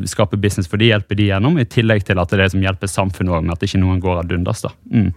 [0.09, 2.65] skape business for de, hjelpe de gjennom, i tillegg til at det er det som
[2.65, 4.65] hjelper samfunnet òg, med at ikke noen går ad undas.
[4.67, 4.73] da.
[4.93, 5.13] Mm.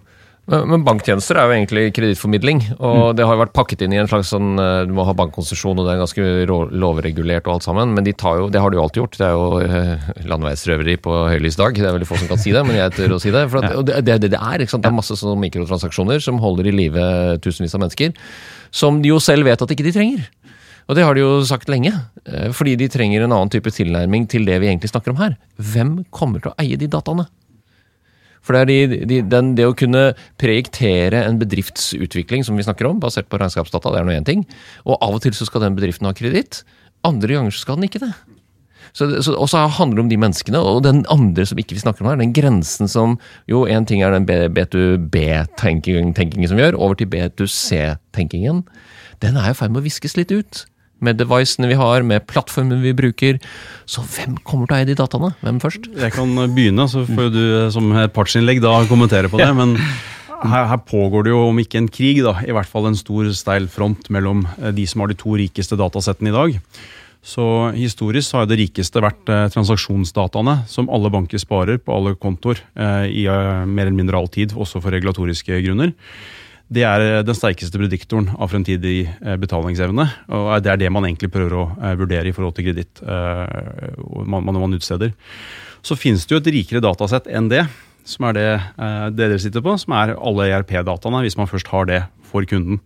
[0.49, 4.09] Men banktjenester er jo egentlig kredittformidling, og det har jo vært pakket inn i en
[4.09, 6.25] slags sånn eh, Du må ha bankkonsesjon, og det er ganske
[6.73, 9.19] lovregulert og alt sammen, men de tar jo, det har de jo alltid gjort.
[9.19, 11.77] Det er jo eh, landeveisrøveri på høylysdag.
[11.77, 13.45] Det er veldig få som kan si det, men jeg tør å si det.
[13.51, 14.87] For at, det, det det er, ikke sant?
[14.87, 17.05] det er masse sånne mikrotransaksjoner som holder i live
[17.45, 18.17] tusenvis av mennesker,
[18.73, 20.27] som de jo selv vet at ikke de trenger.
[20.89, 21.93] Og det har de jo sagt lenge,
[22.25, 25.37] eh, fordi de trenger en annen type tilnærming til det vi egentlig snakker om her.
[25.61, 27.27] Hvem kommer til å eie de dataene?
[28.45, 30.09] For det de, de, den, det å kunne
[30.41, 34.45] projektere en bedriftsutvikling som vi snakker om, basert på regnskapsdata, det er nå én ting.
[34.87, 36.63] Og av og til så skal den bedriften ha kreditt.
[37.07, 38.13] Andre ganger så skal den ikke det.
[38.93, 41.83] Så, så, og så handler det om de menneskene, og den andre som ikke vi
[41.83, 46.79] snakker om her, den grensen som Jo, én ting er den B2B-tenkingen som vi gjør,
[46.79, 48.63] over til B2C-tenkingen.
[49.21, 50.65] Den er i ferd med å viskes litt ut.
[51.05, 53.39] Med devicene vi har, med plattformen vi bruker.
[53.89, 55.31] Så hvem kommer til å eie de dataene?
[55.41, 55.89] Hvem først?
[55.95, 59.49] Jeg kan begynne, så får du eh, som et partsinnlegg da kommentere på det.
[59.55, 62.99] Men her, her pågår det jo, om ikke en krig, da, i hvert fall en
[62.99, 66.57] stor steil front mellom eh, de som har de to rikeste datasettene i dag.
[67.29, 72.59] Så historisk har det rikeste vært eh, transaksjonsdataene, som alle banker sparer på alle kontoer
[73.07, 75.95] i mer eller mindre all tid, også for regulatoriske grunner.
[76.69, 80.05] Det er eh, den sterkeste prediktoren av fremtidig eh, betalingsevne.
[80.29, 84.43] og Det er det man egentlig prøver å eh, vurdere i forhold til kreditt når
[84.45, 85.15] man utsteder.
[85.81, 87.63] Så finnes det jo et rikere datasett enn det,
[88.05, 88.49] som er det,
[89.15, 92.81] det dere sitter på, som er alle ERP-dataene, hvis man først har det for kunden.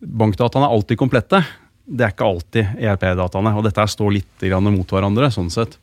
[0.00, 1.42] bankdataene er alltid komplette.
[1.82, 5.30] Det er ikke alltid ERP-dataene, og dette står litt mot hverandre.
[5.34, 5.78] sånn sett.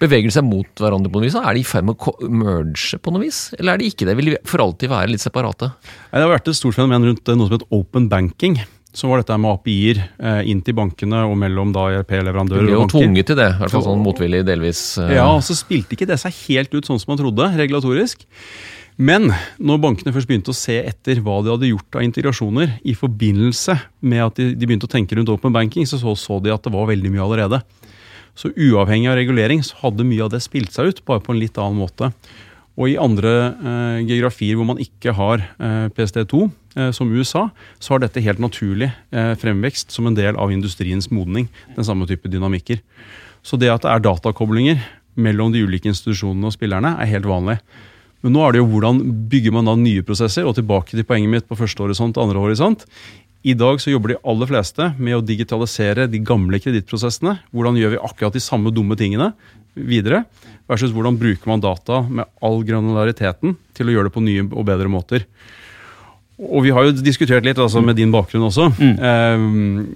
[0.00, 1.36] Beveger de seg mot hverandre på noe vis?
[1.38, 3.40] Er de i ferd med å merge på noe vis?
[3.58, 4.16] Eller er de ikke det?
[4.18, 5.70] Vil de for alltid være litt separate?
[6.10, 8.58] Det har vært et stort fenomen rundt eh, noe som heter open banking.
[8.90, 12.80] Som var dette med API-er eh, inn til bankene og mellom da ERP-leverandører blir jo
[12.80, 14.80] ble jo tvunget til det, i hvert fall sånn motvillig delvis.
[14.98, 18.26] eh, Ja, og så spilte ikke det seg helt ut sånn som man trodde, regulatorisk.
[19.00, 19.30] Men
[19.62, 23.78] når bankene først begynte å se etter hva de hadde gjort av integrasjoner i forbindelse
[24.10, 26.66] med at de, de begynte å tenke rundt open banking, så, så så de at
[26.66, 27.62] det var veldig mye allerede.
[28.38, 31.40] Så uavhengig av regulering så hadde mye av det spilt seg ut, bare på en
[31.42, 32.12] litt annen måte.
[32.80, 36.46] Og i andre eh, geografier hvor man ikke har eh, PST2,
[36.78, 37.48] eh, som USA,
[37.82, 41.50] så har dette helt naturlig eh, fremvekst som en del av industriens modning.
[41.76, 42.80] Den samme type dynamikker.
[43.44, 44.80] Så det at det er datakoblinger
[45.20, 47.58] mellom de ulike institusjonene og spillerne, er helt vanlig.
[48.20, 49.00] Men nå er det jo hvordan
[49.32, 52.42] bygger man da nye prosesser, og tilbake til poenget mitt på første horisont og andre
[52.42, 52.84] horisont.
[53.42, 57.38] I dag så jobber de aller fleste med å digitalisere de gamle kredittprosessene.
[57.56, 59.30] Hvordan gjør vi akkurat de samme dumme tingene
[59.72, 60.26] videre?
[60.68, 64.68] Versus hvordan bruker man data med all granulariteten til å gjøre det på nye og
[64.68, 65.24] bedre måter.
[66.40, 68.70] Og vi har jo diskutert litt altså med din bakgrunn også.
[68.76, 69.88] Mm.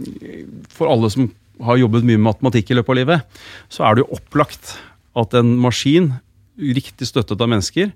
[0.72, 1.28] For alle som
[1.64, 3.40] har jobbet mye med matematikk i løpet av livet,
[3.72, 4.76] så er det jo opplagt
[5.20, 6.14] at en maskin,
[6.56, 7.92] riktig støttet av mennesker,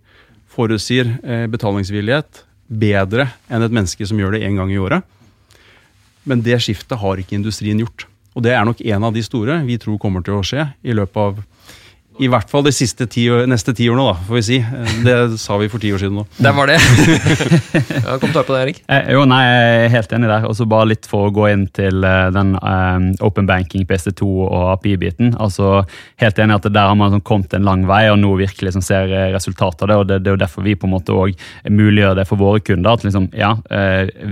[0.52, 5.04] forutsier eh, betalingsvillighet bedre enn et menneske som gjør det én gang i året.
[6.28, 8.06] Men det skiftet har ikke industrien gjort.
[8.36, 10.94] Og det er nok en av de store vi tror kommer til å skje i
[10.94, 11.40] løpet av
[12.18, 14.58] i hvert fall de siste ti, neste ti årene, da, får vi si.
[15.04, 16.24] Det sa vi for ti år siden nå.
[16.38, 16.78] Det var det!
[18.04, 18.80] ja, Kommentar på det, Erik?
[18.90, 20.46] Eh, jo, nei, jeg er helt enig der.
[20.48, 24.28] Og så bare litt for å gå inn til eh, den um, open banking, PC2
[24.48, 25.34] og API-biten.
[25.38, 25.84] Altså,
[26.18, 28.84] Helt enig at der har man sånn kommet en lang vei, og nå virkelig sånn,
[28.84, 29.98] ser eh, resultatet av det.
[30.00, 32.62] og det, det er jo derfor vi på en måte òg muliggjør det for våre
[32.64, 32.90] kunder.
[32.92, 33.54] at liksom, ja,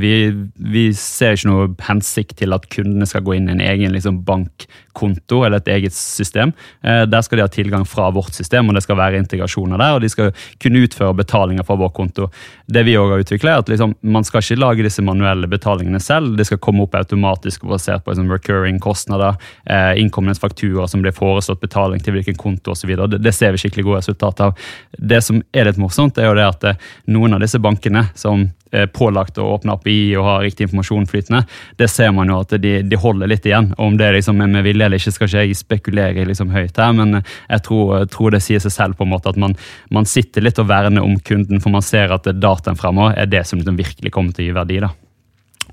[0.01, 0.15] vi,
[0.57, 4.21] vi ser ikke noe hensikt til at kundene skal gå inn i en egen liksom,
[4.27, 6.53] bankkonto eller et eget system.
[6.83, 9.95] Eh, der skal de ha tilgang fra vårt system, og det skal være integrasjoner der.
[9.95, 12.31] og de skal kunne utføre betalinger fra vår konto.
[12.67, 16.01] Det vi også har utviklet er at liksom, Man skal ikke lage disse manuelle betalingene
[16.01, 16.37] selv.
[16.37, 19.37] Det skal komme opp automatisk basert på liksom, recurring kostnader,
[19.67, 22.97] eh, innkommende fakturer som blir foreslått betaling til hvilken konto osv.
[22.97, 24.69] Det, det ser vi skikkelig gode resultater av.
[24.99, 28.49] Det som er litt morsomt, er jo det at eh, noen av disse bankene som
[28.93, 31.45] pålagt å åpne API og ha riktig informasjon flytende,
[31.79, 33.71] det ser man jo at de, de holder litt igjen.
[33.77, 36.83] Og Om det liksom er med vilje eller ikke, skal ikke jeg spekulere liksom høyt
[36.83, 39.57] her, men jeg tror, tror det sier seg selv på en måte at man,
[39.95, 43.47] man sitter litt og verner om kunden, for man ser at dataen fremover er det
[43.47, 44.81] som liksom virkelig kommer til å gi verdi.
[44.85, 44.93] da.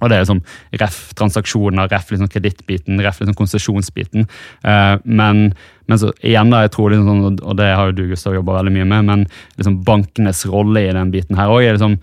[0.04, 0.42] Og det er liksom
[0.82, 4.28] ref transaksjoner, ref liksom kredittbiten, ref liksom konsesjonsbiten.
[4.66, 5.46] Uh, men,
[5.88, 8.60] men så igjen da, jeg tror liksom sånn, og det har jo du Gustav jobba
[8.60, 9.26] veldig mye med, men
[9.60, 11.98] liksom bankenes rolle i den biten her også er liksom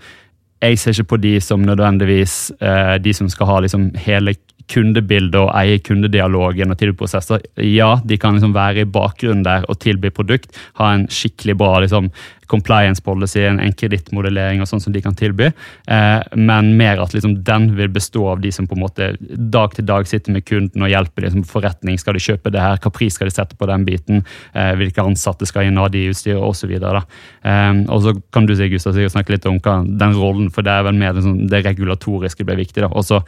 [0.61, 4.35] Jeg ser ikke på de som nødvendigvis eh, de som skal ha liksom hele
[4.71, 7.43] kundebildet og eie kundedialogen og tilbudsprosesser.
[7.65, 11.79] Ja, de kan liksom være i bakgrunnen der og tilby produkt, ha en skikkelig bra
[11.83, 12.11] liksom,
[12.51, 15.49] compliance policy, en, en kredittmodellering og sånn som de kan tilby,
[15.87, 19.75] eh, men mer at liksom, den vil bestå av de som på en måte dag
[19.77, 21.99] til dag sitter med kunden og hjelper liksom, forretning.
[22.01, 22.79] Skal de kjøpe det her?
[22.81, 24.23] Hva pris skal de sette på den biten?
[24.53, 26.75] Eh, hvilke ansatte skal inn, ha de utstyret osv.
[26.75, 30.75] Eh, og så kan du si, Gustav, snakke litt om hva, den rollen, for det
[30.75, 32.83] er vel mer liksom, det regulatoriske blir viktig.
[32.83, 33.21] da, og så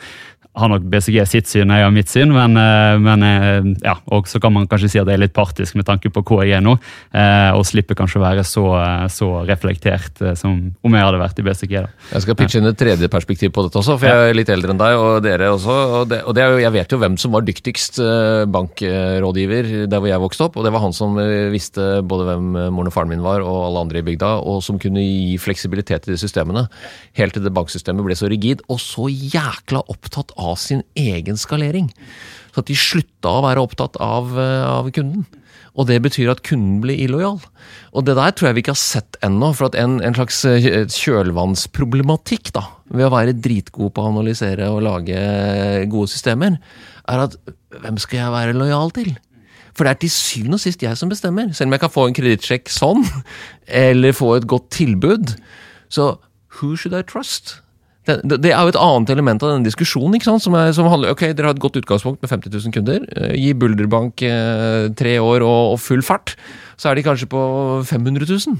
[0.53, 4.27] har nok BCG sitt syn, jeg har mitt syn, men, eh, men eh, ja, og
[4.29, 6.59] så kan man kanskje si at jeg er litt partisk med tanke på hvor jeg
[6.59, 6.75] er nå,
[7.09, 8.65] eh, og slipper kanskje å være så,
[9.09, 11.73] så reflektert som om jeg hadde vært i BCG.
[11.73, 11.89] da.
[12.11, 14.75] Jeg skal pitche inn et tredje perspektiv på dette også, for jeg er litt eldre
[14.75, 15.79] enn deg, og dere også.
[16.03, 17.97] Og, det, og det jo, jeg vet jo hvem som var dyktigst
[18.53, 21.17] bankrådgiver der hvor jeg vokste opp, og det var han som
[21.53, 24.77] visste både hvem moren og faren min var, og alle andre i bygda, og som
[24.81, 26.67] kunne gi fleksibilitet i de systemene.
[27.17, 31.89] Helt til det banksystemet ble så rigid, og så jækla opptatt av sin egen skalering.
[32.53, 35.25] Så at de slutta å være opptatt av, eh, av kunden.
[35.73, 37.39] Og det betyr at kunden blir illojal.
[37.97, 39.49] Og det der tror jeg vi ikke har sett ennå.
[39.58, 44.84] For en, en slags eh, kjølvannsproblematikk da, ved å være dritgod på å analysere og
[44.86, 45.17] lage
[45.89, 46.60] gode systemer,
[47.10, 47.38] er at
[47.82, 49.15] hvem skal jeg være lojal til?
[49.73, 51.49] For det er til syvende og sist jeg som bestemmer.
[51.58, 53.01] Selv om jeg kan få en kredittsjekk sånn,
[53.86, 55.34] eller få et godt tilbud.
[55.89, 56.13] Så
[56.60, 57.62] who should I trust?
[58.03, 60.17] Det, det er jo et annet element av denne diskusjonen.
[60.17, 60.43] ikke sant?
[60.43, 63.05] Som, er, som handler ok, Dere har et godt utgangspunkt med 50 000 kunder.
[63.15, 66.35] Eh, Gi Bulderbank eh, tre år og, og full fart,
[66.75, 67.43] så er de kanskje på
[67.87, 68.59] 500 000.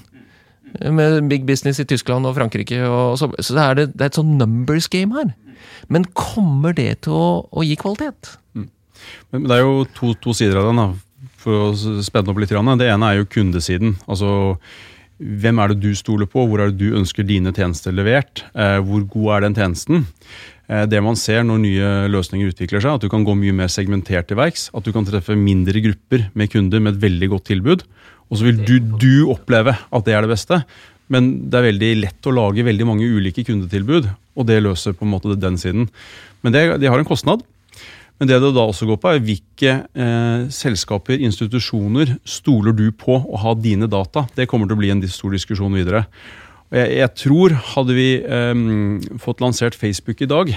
[0.79, 2.79] Eh, Med big business i Tyskland og Frankrike.
[2.88, 5.34] Og så så det, er det, det er et sånn numbers game her.
[5.91, 8.38] Men kommer det til å, å gi kvalitet?
[8.56, 12.53] Men det er jo to, to sider av den, da, for å spenne opp litt.
[12.79, 13.97] Det ene er jo kundesiden.
[14.08, 14.56] Altså,
[15.24, 18.80] hvem er det du stoler på, hvor er det du ønsker dine tjenester levert, eh,
[18.84, 20.06] hvor god er den tjenesten.
[20.68, 23.72] Eh, det man ser når nye løsninger utvikler seg, at du kan gå mye mer
[23.72, 24.70] segmentert til verks.
[24.76, 27.86] At du kan treffe mindre grupper med kunder med et veldig godt tilbud.
[28.32, 30.64] Og så vil du, du oppleve at det er det beste.
[31.14, 34.08] Men det er veldig lett å lage veldig mange ulike kundetilbud,
[34.40, 35.90] og det løser på en måte den siden.
[36.44, 37.44] Men det, det har en kostnad.
[38.24, 43.18] Men det det da også går på, er hvilke eh, selskaper, institusjoner, stoler du på
[43.20, 44.24] å ha dine data?
[44.32, 46.06] Det kommer til å bli en stor diskusjon videre.
[46.72, 48.62] Og jeg, jeg tror, hadde vi eh,
[49.20, 50.54] fått lansert Facebook i dag,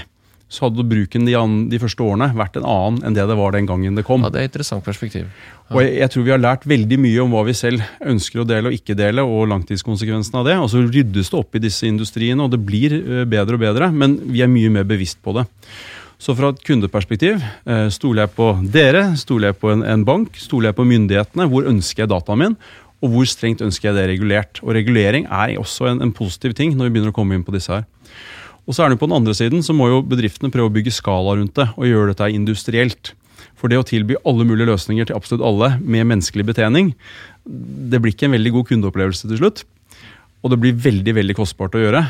[0.46, 3.56] så hadde bruken de, an, de, første årene vært en annen enn det det var
[3.56, 4.22] den gangen det kom.
[4.22, 5.26] Ja, Det er et interessant perspektiv.
[5.26, 5.72] Ja.
[5.72, 7.82] Og jeg, jeg, tror vi har lært veldig mye om hva vi selv
[8.14, 10.56] ønsker å dele og ikke dele, og langtidskonsekvensene av det.
[10.62, 13.90] Og så ryddes det opp i disse industriene, og det blir eh, bedre og bedre,
[13.90, 15.48] men vi er mye mer bevisst på det.
[16.18, 20.36] Så fra et kundeperspektiv, eh, stoler jeg på dere, stoler jeg på en, en bank,
[20.40, 22.56] stoler jeg på myndighetene, hvor ønsker jeg dataen min,
[23.04, 24.62] og hvor strengt ønsker jeg det regulert.
[24.64, 27.52] Og regulering er også en, en positiv ting når vi begynner å komme inn på
[27.54, 27.84] disse her.
[28.66, 30.96] Og så er det På den andre siden så må jo bedriftene prøve å bygge
[30.96, 33.12] skala rundt det og gjøre dette industrielt.
[33.56, 36.94] For det å tilby alle mulige løsninger til absolutt alle med menneskelig betjening,
[37.46, 39.62] det blir ikke en veldig god kundeopplevelse til slutt.
[40.42, 42.02] Og det blir veldig veldig kostbart å gjøre.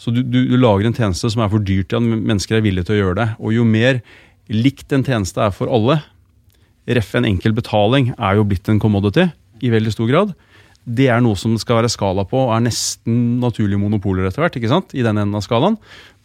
[0.00, 2.64] Så du, du, du, lager en tjeneste som er for dyr til at mennesker er
[2.64, 3.28] villige til å gjøre det.
[3.42, 4.00] Og jo mer
[4.50, 6.00] likt en tjeneste er for alle,
[6.90, 9.28] ref en enkel betaling er jo blitt en commodity
[9.60, 10.32] i veldig stor grad.
[10.88, 14.42] Det er noe som det skal være skala på, og er nesten naturlige monopoler etter
[14.42, 14.56] hvert.
[14.56, 14.94] ikke sant?
[14.96, 15.76] I den enden av skalaen,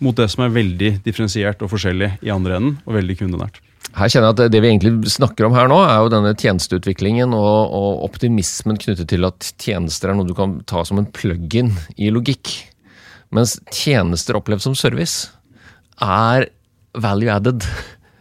[0.03, 3.61] Mot det som er veldig differensiert og forskjellig i andre enden, og veldig kundenært.
[3.95, 7.31] Her kjenner jeg at Det vi egentlig snakker om her nå, er jo denne tjenesteutviklingen
[7.37, 11.71] og, og optimismen knyttet til at tjenester er noe du kan ta som en plug-in
[11.95, 12.51] i logikk.
[13.33, 15.31] Mens tjenester opplevd som service
[16.03, 16.49] er
[17.01, 17.65] value added.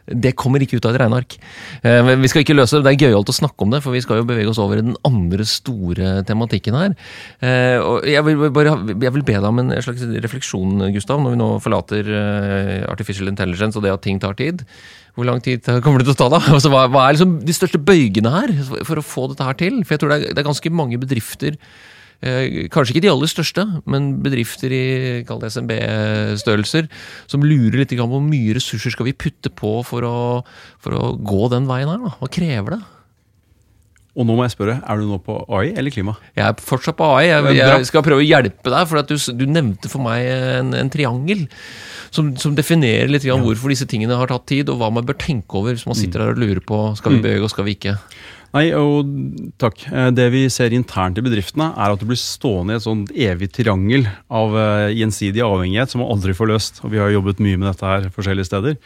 [0.05, 1.37] Det kommer ikke ut av et regneark.
[1.81, 2.85] Eh, men vi skal ikke løse det.
[2.85, 4.85] Det er gøyalt å snakke om det, for vi skal jo bevege oss over i
[4.85, 6.97] den andre store tematikken her.
[7.41, 7.79] Eh,
[8.13, 11.49] jeg vil, bare, jeg vil be deg om en slags refleksjon, Gustav, når vi nå
[11.65, 14.67] forlater eh, artificial intelligence og det at ting tar tid.
[15.17, 16.43] Hvor lang tid kommer det til å ta, da?
[16.59, 18.53] Altså, hva, er liksom de største bøygene her
[18.85, 19.81] for å få dette her til?
[19.87, 21.57] For jeg tror det er, det er ganske mange bedrifter
[22.23, 24.85] kanskje ikke de aller største, men bedrifter i
[25.25, 26.89] SMB-størrelser
[27.29, 30.19] som lurer litt på hvor mye ressurser skal vi putte på for å,
[30.81, 32.01] for å gå den veien her.
[32.01, 32.15] Da?
[32.21, 32.83] Hva krever det?
[34.15, 36.15] Og nå må jeg spørre, Er du nå på AI eller klima?
[36.37, 37.27] Jeg er fortsatt på AI.
[37.33, 38.87] Jeg, jeg skal prøve å hjelpe deg.
[38.87, 41.49] for du, du, nevnte for meg en, en triangel
[42.15, 43.35] som, som, definerer litt ja.
[43.35, 46.23] hvorfor disse tingene har tatt tid, og hva man bør tenke over hvis man sitter
[46.23, 47.97] der og lurer på skal vi bøye bevege oss, skal vi ikke.
[48.55, 49.09] Nei, og
[49.59, 49.81] takk.
[49.91, 53.11] Eh, det vi ser internt i bedriftene, er at du blir stående i et sånt
[53.11, 56.79] evig triangel av eh, gjensidig avhengighet som man aldri får løst.
[56.87, 58.79] Og vi har jobbet mye med dette her forskjellige steder.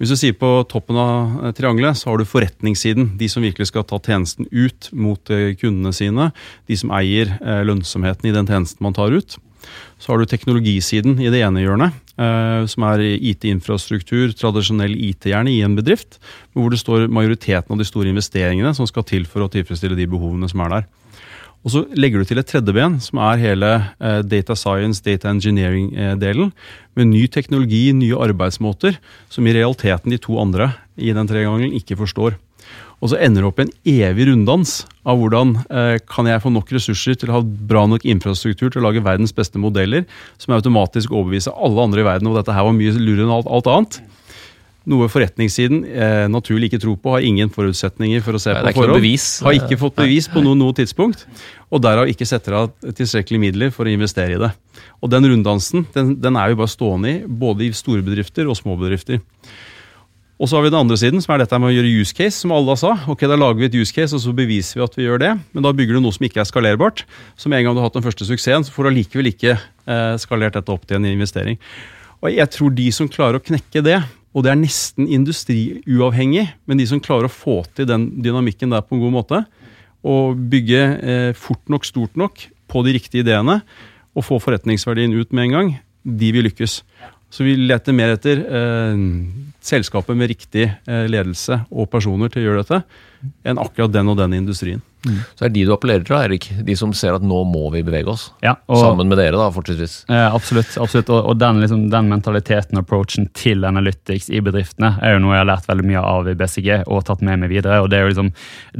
[0.00, 3.12] Hvis du sier på toppen av eh, triangelet, så har du forretningssiden.
[3.20, 6.32] De som virkelig skal ta tjenesten ut mot kundene sine.
[6.70, 7.36] De som eier
[7.68, 9.36] lønnsomheten i den tjenesten man tar ut.
[10.02, 15.52] Så har du teknologisiden i det ene hjørnet, eh, som er IT-infrastruktur, tradisjonell IT gjerne
[15.52, 16.18] i en bedrift,
[16.56, 20.08] hvor det står majoriteten av de store investeringene som skal til for å tilfredsstille de
[20.10, 20.90] behovene som er der.
[21.62, 23.70] Og Så legger du til et tredje ben, som er hele
[24.02, 26.50] eh, data science, data engineering-delen,
[26.98, 28.98] med ny teknologi, nye arbeidsmåter,
[29.30, 32.34] som i realiteten de to andre i den tregangelen ikke forstår.
[33.02, 33.72] Og så ender det opp i en
[34.06, 38.06] evig runddans av hvordan eh, kan jeg få nok ressurser til å ha bra nok
[38.06, 40.06] infrastruktur til å lage verdens beste modeller,
[40.38, 43.50] som automatisk overbeviser alle andre i verden om dette her var mye lurere enn alt,
[43.50, 43.98] alt annet.
[44.92, 48.82] Noe forretningssiden eh, naturlig ikke tror på, har ingen forutsetninger for å se Nei, på
[48.82, 48.98] forhånd.
[48.98, 49.26] Bevis.
[49.46, 51.26] Har ikke fått bevis på noe, noe tidspunkt,
[51.70, 54.50] og derav ikke setter av tilstrekkelige midler for å investere i det.
[55.02, 58.58] Og Den runddansen den, den er jo bare stående i både i store bedrifter og
[58.58, 59.22] små bedrifter.
[60.40, 62.40] Og så har vi den andre siden, som er dette med å gjøre use case,
[62.40, 62.94] som alle sa.
[63.12, 65.32] Ok, Da lager vi et use case, og så beviser vi at vi gjør det.
[65.52, 67.04] Men da bygger du noe som ikke er skalerbart.
[67.36, 69.54] Så med en gang du har hatt den første suksessen, så får du allikevel ikke
[69.54, 71.60] eh, skalert dette opp til en investering.
[72.22, 74.00] Og jeg tror de som klarer å knekke det,
[74.32, 78.84] og det er nesten industriuavhengig, men de som klarer å få til den dynamikken der
[78.86, 79.42] på en god måte,
[80.02, 83.60] og bygge eh, fort nok, stort nok, på de riktige ideene,
[84.16, 86.80] og få forretningsverdien ut med en gang, de vil lykkes.
[87.32, 89.04] Så vi leter mer etter eh,
[89.62, 92.82] selskaper med riktig eh, ledelse og personer til å gjøre dette,
[93.46, 94.82] enn akkurat den og den industrien.
[95.02, 95.18] Mm.
[95.34, 96.46] Så er det de du appellerer til, Erik?
[96.62, 98.28] De som ser at nå må vi bevege oss?
[98.44, 99.96] Ja, og, Sammen med dere, da, fortsattvis?
[100.06, 100.76] Eh, absolutt.
[100.78, 101.10] absolutt.
[101.10, 105.34] Og, og den, liksom, den, mentaliteten og approachen til Analytics i bedriftene er jo noe
[105.34, 107.80] jeg har lært veldig mye av i BCG og tatt med meg videre.
[107.82, 108.30] og det er jo liksom,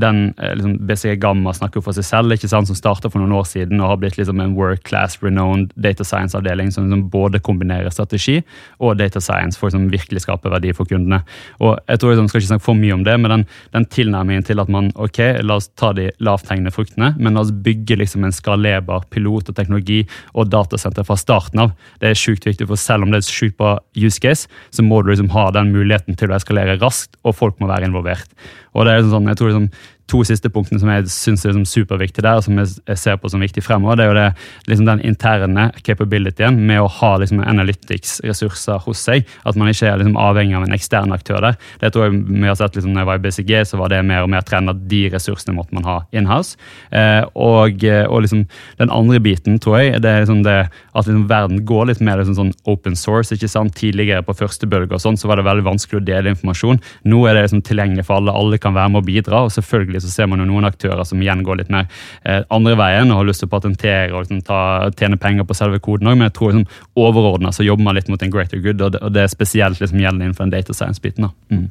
[0.05, 3.35] den eh, liksom, BCG Gamma snakker for seg selv, ikke sant, som starta for noen
[3.41, 7.43] år siden og har blitt liksom en world class renowned data science-avdeling som liksom både
[7.43, 8.39] kombinerer strategi
[8.79, 11.23] og data science for liksom, virkelig skape verdi for kundene.
[11.59, 14.47] Og jeg tror liksom, skal ikke snakke for mye om det, men den, den tilnærmingen
[14.47, 18.27] til at man ok, la oss ta de lavthengende fruktene, men la oss bygge liksom
[18.27, 20.03] en skalerbar pilot og teknologi
[20.35, 21.73] og datasenter fra starten av.
[22.03, 25.03] Det er sjukt viktig, for selv om det er sjukt bra use case, så må
[25.03, 28.29] du liksom ha den muligheten til å eskalere raskt, og folk må være involvert.
[28.73, 29.69] Og det er sånn, jeg tror liksom,
[30.11, 33.31] to siste punktene som jeg syns er liksom superviktige der, og som jeg, ser på
[33.33, 34.27] som viktig fremover, det er jo det,
[34.71, 39.29] liksom den interne capabilityen med å ha liksom analytics-ressurser hos seg.
[39.49, 41.59] At man ikke er liksom avhengig av en ekstern aktør der.
[41.81, 44.03] Det tror jeg vi har sett liksom, når jeg var i BCG, så var det
[44.09, 46.59] mer og mer trend at de ressursene måtte man ha in-house.
[46.91, 48.45] Eh, og, og liksom,
[48.83, 52.21] den andre biten, tror jeg, det er liksom det at liksom, verden går litt mer
[52.21, 53.35] liksom, sånn open source.
[53.35, 53.75] ikke sant?
[53.79, 56.83] Tidligere på første bølge og sånn, så var det veldig vanskelig å dele informasjon.
[57.09, 58.35] Nå er det liksom tilgjengelig for alle.
[58.37, 59.45] Alle kan være med å bidra.
[59.47, 61.85] og selvfølgelig så ser man jo noen aktører som igjen går litt mer
[62.25, 65.55] eh, andre veien og har lyst til å patentere og liksom, ta, tjene penger på
[65.59, 68.63] selve koden òg, men jeg tror liksom, overordna så jobber man litt mot en greater
[68.63, 71.29] good, og det, og det er spesielt liksom, gjelder innenfor den data science-biten.
[71.53, 71.69] Mm.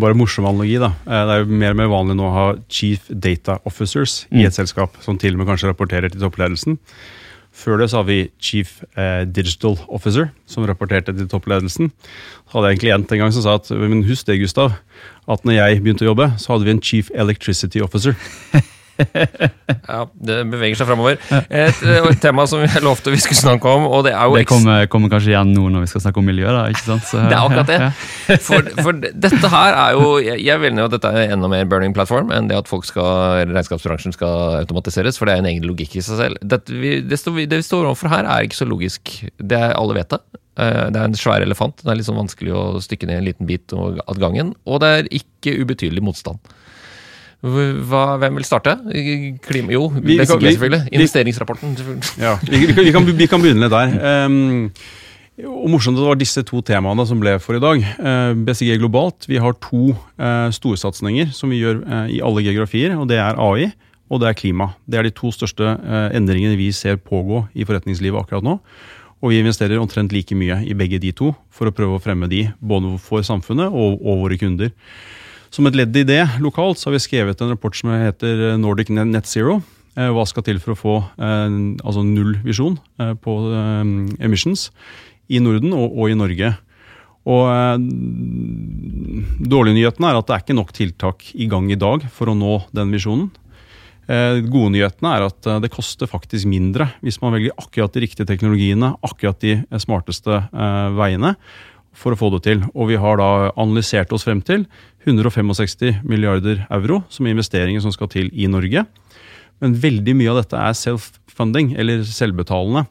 [0.00, 0.94] Bare morsom analogi, da.
[1.04, 4.46] Eh, Det er jo mer og mer vanlig nå å ha chief data officers i
[4.46, 6.78] et selskap, som til og med kanskje rapporterer til toppledelsen.
[7.60, 11.92] Før det så har vi chief eh, digital officer, som rapporterte til toppledelsen.
[12.48, 14.78] Så hadde jeg en klient en gang som sa at men husk det, Gustav,
[15.28, 18.16] at når jeg begynte å jobbe, så hadde vi en chief electricity officer.
[19.90, 21.16] Ja, Det beveger seg framover.
[21.50, 24.36] Et, eh, et tema som jeg lovte vi skulle snakke om, og det er jo
[24.38, 26.46] Det kommer, kommer kanskje igjen nå når vi skal snakke om miljø.
[26.52, 27.06] da, ikke sant?
[27.08, 28.40] Så, Det er akkurat det.
[28.46, 31.64] For, for dette her er jo Jeg, jeg mener jo at dette er enda mer
[31.70, 35.66] burning platform enn det at folk skal, regnskapsbransjen skal automatiseres, for det er en egen
[35.68, 36.40] logikk i seg selv.
[36.42, 39.16] Dette, vi, det, vi- det vi står overfor her, er ikke så logisk.
[39.40, 40.20] Det er Alle vet det.
[40.60, 41.76] Eh, Det er en svær elefant.
[41.82, 44.54] Det er litt sånn vanskelig å stykke ned en liten bit av gangen.
[44.66, 46.38] Og det er ikke ubetydelig motstand.
[47.40, 48.74] Hva, hvem vil starte?
[49.46, 50.80] Klima, jo, vi BCG vi- selvfølgelig.
[50.92, 51.76] Investeringsrapporten.
[51.76, 52.10] selvfølgelig.
[52.20, 54.26] Ja, vi, vi, kan, vi, kan, begynne der.
[54.26, 54.70] Um,
[55.40, 57.80] og morsomt at det var disse to temaene som ble for i dag.
[57.96, 59.24] Uh, BCG globalt.
[59.28, 62.96] Vi har to uh, storsatsinger som vi gjør uh, i alle geografier.
[62.98, 63.70] og Det er AI
[64.10, 64.72] og det er klima.
[64.90, 65.62] Det er de to største
[66.10, 68.56] endringene vi ser pågå i forretningslivet akkurat nå.
[69.22, 72.26] Og vi investerer omtrent like mye i begge de to for å prøve å fremme
[72.26, 74.72] de både for samfunnet og, og våre kunder.
[75.50, 78.92] Som et ledd i det lokalt så har vi skrevet en rapport som heter Nordic
[78.94, 79.58] Net Zero.
[79.98, 83.80] Eh, Hva skal til for å få eh, altså nullvisjon eh, på eh,
[84.22, 84.68] emissions
[85.30, 86.52] i Norden og, og i Norge.
[87.26, 87.82] Og eh,
[89.50, 92.38] Dårlige nyhetene er at det er ikke nok tiltak i gang i dag for å
[92.38, 93.32] nå den visjonen.
[94.06, 98.06] Eh, Gode nyhetene er at eh, det koster faktisk mindre hvis man velger akkurat de
[98.06, 101.34] riktige teknologiene, akkurat de eh, smarteste eh, veiene
[101.96, 102.62] for å få det til.
[102.74, 104.66] Og vi har da analysert oss frem til
[105.06, 108.84] 165 milliarder euro som investeringer som skal til i Norge.
[109.60, 112.86] Men veldig mye av dette er self-funding, eller selvbetalende.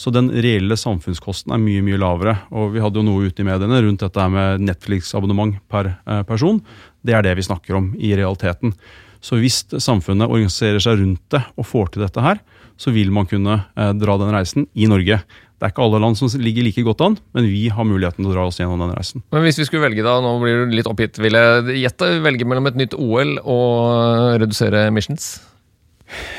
[0.00, 2.36] Så den reelle samfunnskosten er mye mye lavere.
[2.56, 6.60] Og vi hadde jo noe ute i mediene rundt dette med Netflix-abonnement per eh, person.
[7.04, 8.72] Det er det vi snakker om i realiteten.
[9.20, 12.40] Så hvis samfunnet organiserer seg rundt det og får til dette her,
[12.80, 15.20] så vil man kunne eh, dra den reisen i Norge.
[15.60, 18.30] Det er ikke alle land som ligger like godt an, men vi har muligheten til
[18.30, 19.20] å dra oss gjennom den reisen.
[19.28, 22.48] Men hvis vi skulle velge da, nå blir du litt oppgitt, vil jeg gjette velge
[22.48, 25.34] mellom et nytt OL og redusere emissions?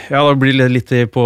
[0.09, 1.25] Ja, da blir det litt på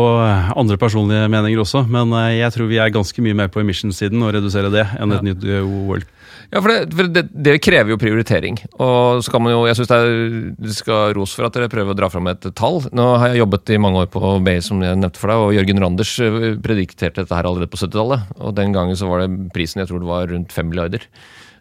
[0.59, 4.21] andre personlige meninger også, men eh, jeg tror vi er ganske mye mer på emissions-siden
[4.21, 6.03] og redusere det enn et nytt eh, OL.
[6.51, 8.59] Ja, for, det, for det, det krever jo prioritering.
[8.81, 11.97] Og så kan man jo, jeg syns det, skal ros for at dere prøver å
[11.97, 12.81] dra fram et tall.
[12.95, 15.55] Nå har jeg jobbet i mange år på BI, som jeg nevnte for deg, og
[15.57, 18.37] Jørgen Randers eh, predikterte dette her allerede på 70-tallet.
[18.41, 21.09] Og den gangen så var det prisen jeg tror det var rundt 5 milliarder.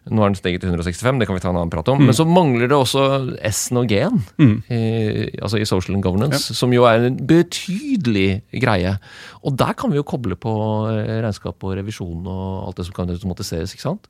[0.05, 2.03] Nå er den steget til 165, det kan vi ta en annen prat om.
[2.05, 3.05] Men så mangler det også
[3.49, 4.19] S-en og G-en,
[4.69, 4.81] i,
[5.41, 8.91] altså i social and governance, som jo er en betydelig greie.
[9.41, 10.53] Og der kan vi jo koble på
[10.91, 14.05] eh, regnskap og revisjon og alt det som kan automatiseres, ikke sant?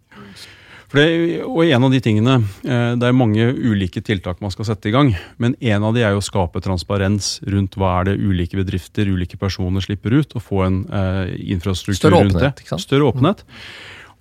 [0.91, 4.65] For det, og en av de tingene, eh, Det er mange ulike tiltak man skal
[4.65, 5.15] sette i gang.
[5.37, 9.09] Men en av de er jo å skape transparens rundt hva er det ulike bedrifter,
[9.09, 12.79] ulike personer slipper ut, og få en eh, infrastruktur Større rundt åpenhet, det.
[12.79, 13.43] Større åpenhet.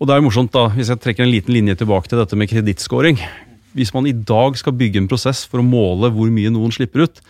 [0.01, 2.37] Og det er jo morsomt da, Hvis jeg trekker en liten linje tilbake til dette
[2.37, 3.21] med kredittscoring.
[3.75, 7.07] Hvis man i dag skal bygge en prosess for å måle hvor mye noen slipper
[7.07, 7.21] ut,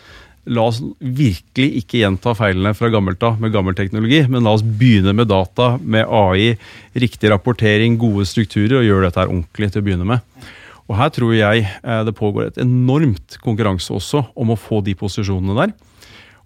[0.45, 4.65] La oss virkelig ikke gjenta feilene fra gammelt av med gammel teknologi, men la oss
[4.65, 6.53] begynne med data, med AI,
[7.01, 10.45] riktig rapportering, gode strukturer, og gjøre dette her ordentlig til å begynne med.
[10.85, 14.93] Og Her tror jeg eh, det pågår et enormt konkurranse også om å få de
[14.97, 15.73] posisjonene der.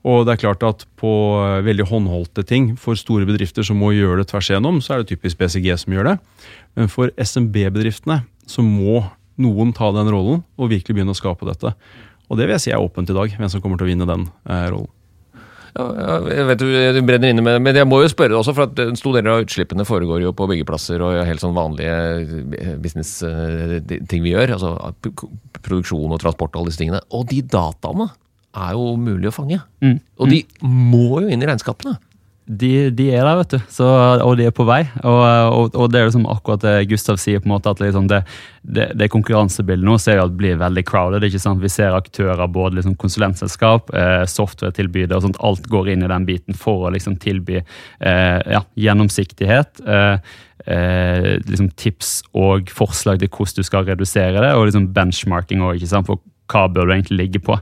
[0.08, 1.12] Og det er klart at på
[1.44, 5.02] eh, veldig håndholdte ting for store bedrifter som må gjøre det tvers igjennom, så er
[5.02, 6.18] det typisk BCG som gjør det.
[6.80, 9.04] Men for SMB-bedriftene så må
[9.40, 11.74] noen ta den rollen og virkelig begynne å skape dette.
[12.30, 14.08] Og det vil jeg si er åpent i dag, hvem som kommer til å vinne
[14.10, 14.90] den eh, rollen.
[15.78, 15.86] Ja,
[16.34, 18.68] jeg vet du, brenner inne med det, men jeg må jo spørre deg også, for
[18.68, 21.94] at en stor del av utslippene foregår jo på byggeplasser og helt sånn vanlige
[22.82, 24.56] business-ting vi gjør.
[24.58, 24.74] altså
[25.62, 27.04] Produksjon og transport og alle disse tingene.
[27.16, 28.10] Og de dataene
[28.58, 29.62] er jo mulig å fange.
[29.86, 30.00] Mm.
[30.20, 32.00] Og de må jo inn i regnskapene.
[32.50, 33.60] De, de er der, vet du.
[33.70, 33.86] Så,
[34.26, 34.82] og de er på vei.
[35.04, 35.20] Og,
[35.54, 38.24] og, og det er liksom akkurat det Gustav sier, på en måte, at liksom det,
[38.66, 41.28] det, det konkurransebildet nå ser vi at blir veldig crowded.
[41.28, 41.62] ikke sant?
[41.62, 45.42] Vi ser aktører, både liksom konsulentselskap, eh, softwaretilbydere og sånt.
[45.46, 49.84] Alt går inn i den biten for å liksom tilby eh, ja, gjennomsiktighet.
[49.86, 50.34] Eh,
[50.66, 56.02] eh, liksom tips og forslag til hvordan du skal redusere det, og liksom benchmarking også,
[56.08, 57.60] for hva bør du egentlig ligge på.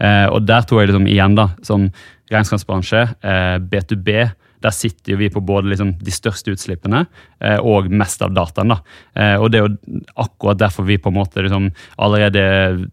[0.00, 1.90] Eh, og der tror jeg liksom igjen, da, som
[2.30, 7.04] regnskapsbransje, eh, B2B, der sitter vi på både liksom de største utslippene
[7.40, 8.74] eh, og mest av dataen.
[8.74, 8.78] da.
[9.16, 12.42] Eh, og Det er jo akkurat derfor vi på en måte liksom, allerede,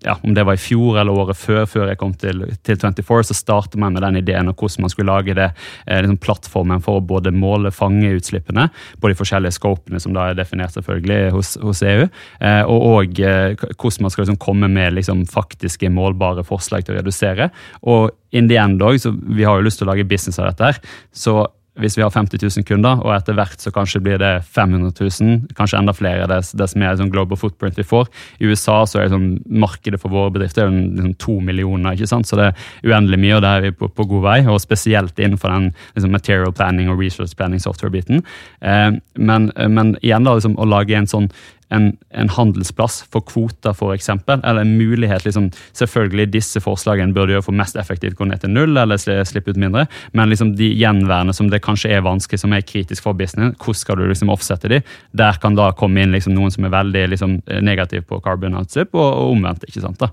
[0.06, 3.28] ja, om det var i fjor eller året før, før jeg kom til, til 24,
[3.30, 5.50] så startet man med den ideen om hvordan man skulle lage det,
[5.86, 8.70] eh, liksom plattformen for å både måle, fange utslippene
[9.02, 12.08] på de forskjellige scopene som da er definert selvfølgelig hos, hos EU,
[12.40, 16.96] eh, og, og eh, hvordan man skal liksom komme med liksom, faktiske, målbare forslag til
[16.96, 17.52] å redusere.
[17.88, 20.50] Og in the end også, så Vi har jo lyst til å lage business av
[20.50, 20.64] dette.
[20.64, 20.80] her,
[21.14, 21.48] så
[21.82, 25.54] hvis vi har 50 000 kunder, og etter hvert så kanskje blir det 500 000,
[25.58, 28.10] kanskje enda flere, dess, dess mer sånn global footprint vi får.
[28.42, 32.30] I USA så er sånn, markedet for våre bedrifter er liksom to millioner, ikke sant?
[32.30, 34.38] så det er uendelig mye, og der er vi på, på god vei.
[34.50, 38.26] Og spesielt innenfor den liksom, material planning og research planning software-biten.
[38.62, 38.90] Eh,
[39.22, 41.30] men, men igjen da, liksom, å lage en sånn
[41.74, 44.10] en, en handelsplass for kvoter, f.eks.
[44.10, 48.54] Eller en mulighet liksom, Selvfølgelig, disse forslagene burde jo for mest effektivt gå ned til
[48.54, 49.86] null, eller slippe ut mindre.
[50.18, 53.82] Men liksom de gjenværende som det kanskje er vanskelig, som er kritisk for business, hvordan
[53.82, 54.82] skal du liksom offsette de?
[55.18, 58.94] Der kan da komme inn liksom noen som er veldig liksom, negativ på carbon outslip,
[58.96, 59.68] og, og omvendt.
[59.68, 60.12] ikke sant da?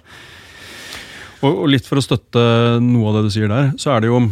[1.44, 2.42] Og, og litt for å støtte
[2.82, 4.24] noe av det du sier der, så er det jo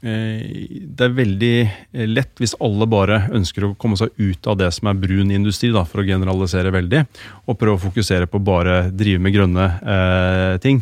[0.00, 4.70] det er veldig eh, lett hvis alle bare ønsker å komme seg ut av det
[4.72, 7.02] som er brun industri, da, for å generalisere veldig,
[7.44, 10.80] og prøve å fokusere på bare drive med grønne eh, ting.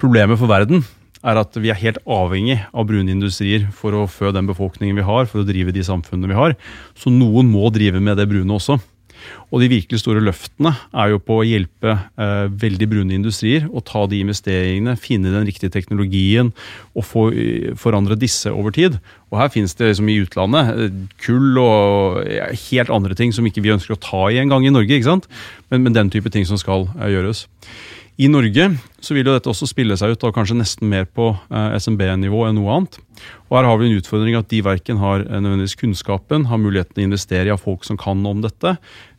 [0.00, 0.84] Problemet for verden
[1.24, 5.06] er at vi er helt avhengig av brune industrier for å fø den befolkningen vi
[5.08, 6.56] har, for å drive de samfunnene vi har.
[7.00, 8.76] Så noen må drive med det brune også.
[9.50, 13.82] Og de virkelig store løftene er jo på å hjelpe eh, veldig brune industrier å
[13.84, 16.52] ta de investeringene, finne den riktige teknologien
[16.94, 18.98] og få eh, forandre disse over tid.
[19.34, 22.22] Og her finnes det liksom i utlandet eh, kull og
[22.68, 24.94] helt andre ting som ikke vi ønsker å ta i en gang i Norge.
[24.94, 25.30] ikke sant?
[25.70, 27.46] Men, men den type ting som skal eh, gjøres.
[28.14, 28.68] I Norge
[29.02, 32.44] så vil jo dette også spille seg ut da kanskje nesten mer på eh, SMB-nivå
[32.46, 33.00] enn noe annet.
[33.48, 37.04] Og Her har vi en utfordring at de verken har nødvendigvis kunnskapen, har muligheten til
[37.04, 38.76] å investere i av folk som kan om dette.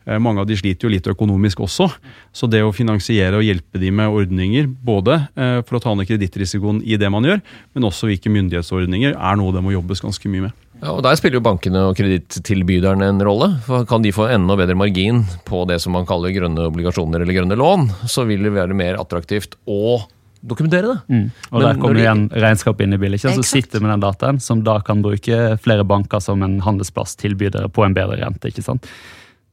[0.08, 1.88] Eh, mange av de sliter jo litt økonomisk også.
[2.36, 6.08] Så det å finansiere og hjelpe de med ordninger, både eh, for å ta ned
[6.10, 7.42] kredittrisikoen i det man gjør,
[7.74, 10.54] men også hvilke myndighetsordninger, er noe det må jobbes ganske mye med.
[10.84, 13.48] Ja, og Der spiller jo bankene og kredittilbyderne en rolle.
[13.66, 17.34] for Kan de få enda bedre margin på det som man kaller grønne obligasjoner eller
[17.34, 20.04] grønne lån, så vil det være mer attraktivt å
[20.46, 21.00] dokumentere det.
[21.10, 21.32] Mm.
[21.52, 23.24] Og Men Der kommer de- igjen regnskapet inn i bildet.
[23.24, 23.36] ikke?
[23.42, 27.72] Så sitter med den dataen, som da kan bruke flere banker som en handelsplass, tilbydere
[27.72, 28.52] på en bedre rente.
[28.52, 28.86] ikke sant?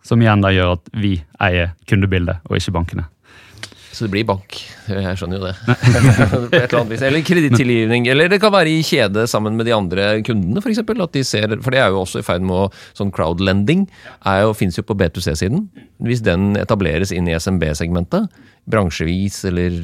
[0.06, 3.06] Som igjen da gjør at vi eier kundebildet, og ikke bankene.
[3.92, 4.56] Så det blir bank.
[4.88, 5.52] Jeg skjønner jo det.
[6.64, 6.94] Eller.
[6.96, 8.06] Eller kredittilgivning.
[8.08, 10.80] Eller det kan være i kjede sammen med de andre kundene, f.eks.
[10.80, 13.84] At de ser For det er jo også i ferd med å Sånn crowdlending
[14.56, 15.66] fins jo på B2C-siden.
[16.08, 18.32] Hvis den etableres inn i SMB-segmentet,
[18.70, 19.74] bransjevis eller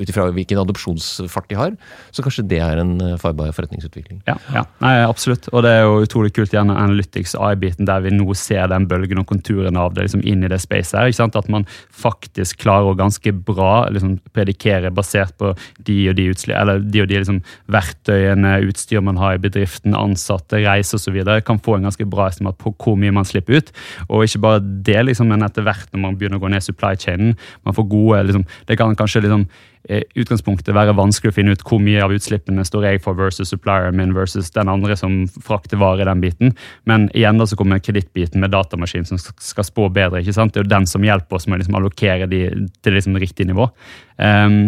[0.00, 1.74] ut ifra hvilken adopsjonsfart de har,
[2.10, 4.18] så kanskje det er en eh, farbar forretningsutvikling.
[4.26, 4.64] Ja, ja.
[4.82, 5.46] Nei, absolutt.
[5.54, 9.22] Og det er jo utrolig kult igjen Analytics AI-biten, der vi nå ser den bølgen
[9.22, 11.10] og konturene av det liksom inn i det spacet her.
[11.10, 11.38] ikke sant?
[11.38, 15.54] At man faktisk klarer å ganske bra liksom, predikere basert på
[15.86, 17.40] de og de utslipp, eller de og de liksom,
[17.70, 21.20] verktøyene, utstyr man har i bedriften, ansatte, reise osv.
[21.46, 23.72] Kan få en ganske bra estimat på hvor mye man slipper ut.
[24.08, 26.96] Og ikke bare det, liksom, men etter hvert når man begynner å gå ned supply
[26.98, 27.36] chainen,
[27.66, 29.44] man får gode liksom, Det kan kanskje liksom
[29.88, 33.52] eh, utgangspunktet være vanskelig å finne ut hvor mye av utslippene står jeg for versus
[33.52, 36.56] supplieren min versus den andre som frakter varer i den biten.
[36.88, 40.24] Men igjen da så kommer kredittbiten med datamaskin som skal spå bedre.
[40.24, 40.54] ikke sant?
[40.54, 42.42] Det er jo den som hjelper oss med å liksom allokere de
[42.82, 43.70] til liksom riktig nivå.
[44.16, 44.66] Um,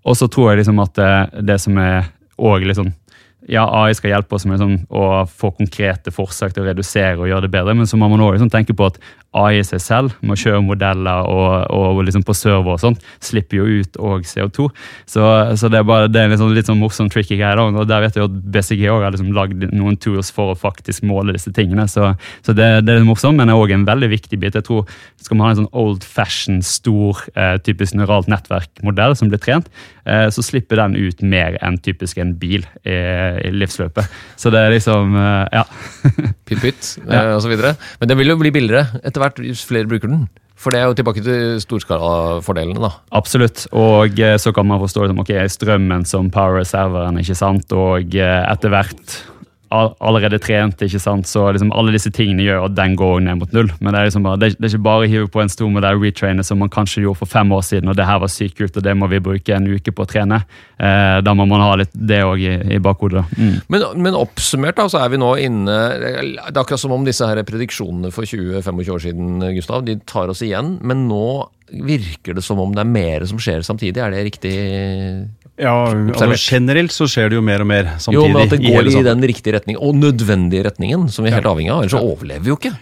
[0.00, 1.12] og så tror jeg liksom at det,
[1.44, 2.08] det som er
[2.40, 2.94] og sånn
[3.48, 7.30] ja, AI skal hjelpe oss med liksom, å få konkrete forsøk til å redusere og
[7.30, 9.82] gjøre det bedre, men så må man også liksom tenke på at AI i seg
[9.82, 13.98] selv, med å kjøre modeller og, og liksom på server og sånt, slipper jo ut
[14.02, 14.66] òg CO2.
[15.08, 15.22] Så,
[15.60, 17.54] så det er bare det er en sånn, litt sånn morsom tricky greie.
[17.58, 20.58] da, og Der vet jeg at BCG også har liksom lagd noen tools for å
[20.58, 21.86] faktisk måle disse tingene.
[21.90, 22.10] Så,
[22.46, 24.58] så det, det er litt morsomt, men det er òg en veldig viktig bit.
[24.58, 24.88] Jeg tror
[25.20, 29.70] Skal man ha en sånn old fashion, stor, eh, typisk neuralt nettverk-modell som blir trent,
[30.10, 32.98] eh, så slipper den ut mer enn typisk en bil i,
[33.46, 34.20] i livsløpet.
[34.40, 35.64] Så det er liksom eh, Ja.
[36.50, 37.38] Pytt, pytt, ja.
[37.46, 37.76] videre.
[38.00, 40.24] Men det vil jo bli billigere etter hvert hvis flere bruker den.
[40.60, 42.90] For det er jo tilbake til storskalafordelene, da.
[43.16, 43.64] Absolutt.
[43.72, 47.72] Og eh, så kan man forstå det som ok, strømmen som power serveren, ikke sant.
[47.72, 49.20] Og eh, etter hvert
[49.70, 51.28] allerede trent, ikke sant.
[51.30, 53.70] Så liksom alle disse tingene gjør at den går ned mot null.
[53.78, 56.00] Men det er liksom bare, det er, ikke bare å hive på en stor modell
[56.02, 58.76] retrainer som man kanskje gjorde for fem år siden, og det her var sykt kult,
[58.76, 60.42] og det må vi bruke en uke på å trene.
[60.80, 63.24] Eh, da må man ha litt det òg i, i bakhodet.
[63.38, 63.56] Mm.
[63.70, 67.26] Men, men oppsummert da, så er vi nå inne Det er akkurat som om disse
[67.26, 70.78] her prediksjonene for 20-25 år siden, Gustav, de tar oss igjen.
[70.82, 74.02] Men nå virker det som om det er mer som skjer samtidig.
[74.02, 74.54] Er det riktig?
[75.60, 78.16] Ja, altså Generelt så skjer det jo mer og mer samtidig.
[78.16, 81.30] Jo, men at det går i i den riktige retningen, og nødvendige retningen, som vi
[81.30, 81.82] er helt avhengig av.
[81.84, 82.74] Ellers så overlever vi jo ikke.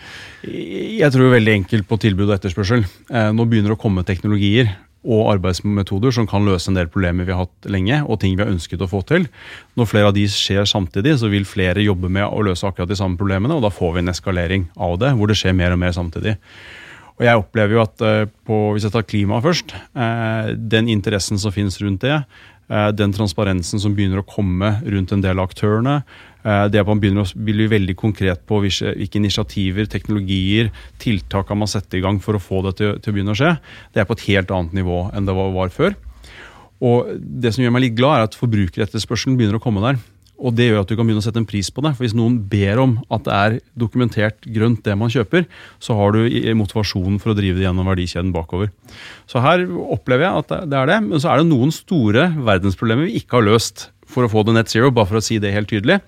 [1.02, 2.84] Jeg tror veldig enkelt på tilbud og etterspørsel.
[3.10, 4.70] Eh, nå begynner det å komme teknologier
[5.08, 8.44] og arbeidsmetoder som kan løse en del problemer vi har hatt lenge, og ting vi
[8.44, 9.28] har ønsket å få til.
[9.78, 12.98] Når flere av de skjer samtidig, så vil flere jobbe med å løse akkurat de
[12.98, 15.82] samme problemene, og da får vi en eskalering av det, hvor det skjer mer og
[15.82, 16.36] mer samtidig.
[17.18, 21.40] Og jeg opplever jo at eh, på, Hvis jeg tar klima først, eh, den interessen
[21.42, 22.20] som finnes rundt det,
[22.68, 26.02] den transparensen som begynner å komme rundt en del av aktørene,
[26.44, 30.68] eh, det at man begynner å bli veldig konkret på hvilke, initiativer, teknologier,
[31.00, 33.40] tiltak kan man sette i gang for å få det til, til å begynne å
[33.40, 33.54] skje,
[33.94, 35.96] det er på et helt annet nivå enn det var, var før.
[36.84, 39.98] Og Det som gjør meg litt glad, er at forbrukeretterspørselen begynner å komme der.
[40.38, 41.96] Og Det gjør at du kan begynne å sette en pris på det.
[41.96, 45.48] For Hvis noen ber om at det er dokumentert grønt det man kjøper,
[45.82, 46.20] så har du
[46.54, 48.70] motivasjonen for å drive det gjennom verdikjeden bakover.
[49.26, 51.02] Så her opplever jeg at det- er det.
[51.08, 54.54] Men så er det noen store verdensproblemer vi ikke har løst for å få det
[54.54, 56.00] net zero, bare for å si det helt tydelig.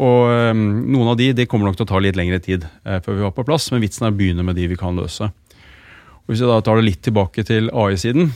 [0.00, 3.00] Og øhm, Noen av de det kommer nok til å ta litt lengre tid eh,
[3.04, 5.28] før vi var på plass, men vitsen er å begynne med de vi kan løse.
[5.28, 8.30] Og Hvis vi da tar det litt tilbake til AI-siden,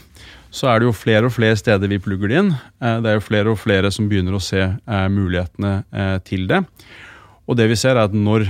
[0.54, 2.52] så er det jo flere og flere steder vi plugger det inn.
[2.78, 6.46] Eh, Det er jo flere og flere som begynner å se eh, mulighetene eh, til
[6.50, 6.62] det.
[7.44, 8.46] Og det vi ser er at når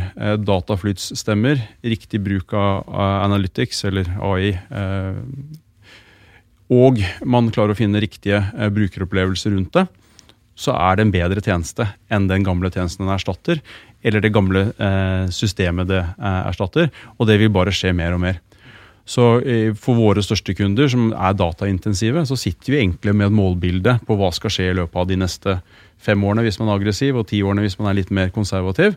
[0.46, 4.52] dataflyts stemmer, riktig bruk av analytics, eller AI,
[6.70, 9.82] og man klarer å finne riktige brukeropplevelser rundt det,
[10.54, 13.58] så er det en bedre tjeneste enn den gamle tjenesten den erstatter,
[14.06, 14.68] eller det gamle
[15.34, 16.94] systemet det erstatter.
[17.18, 18.38] Og det vil bare skje mer og mer.
[19.04, 23.36] Så eh, For våre største kunder, som er dataintensive, så sitter vi egentlig med et
[23.36, 25.58] målbilde på hva skal skje i løpet av de neste
[26.04, 28.96] fem årene hvis man er aggressiv, og ti årene hvis man er litt mer konservativ.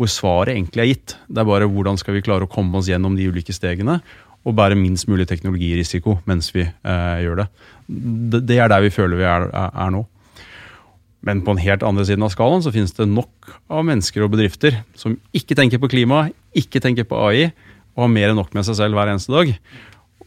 [0.00, 1.16] Hvor svaret egentlig er gitt.
[1.28, 4.00] Det er bare hvordan skal vi klare å komme oss gjennom de ulike stegene
[4.42, 7.46] og bære minst mulig teknologirisiko mens vi eh, gjør det.
[8.40, 8.56] det.
[8.56, 10.02] Er der vi føler vi er, er nå.
[11.22, 14.32] Men på den helt andre siden av skalaen så finnes det nok av mennesker og
[14.32, 16.24] bedrifter som ikke tenker på klima,
[16.58, 17.52] ikke tenker på AI,
[17.96, 19.54] og har mer enn nok med seg selv hver eneste dag.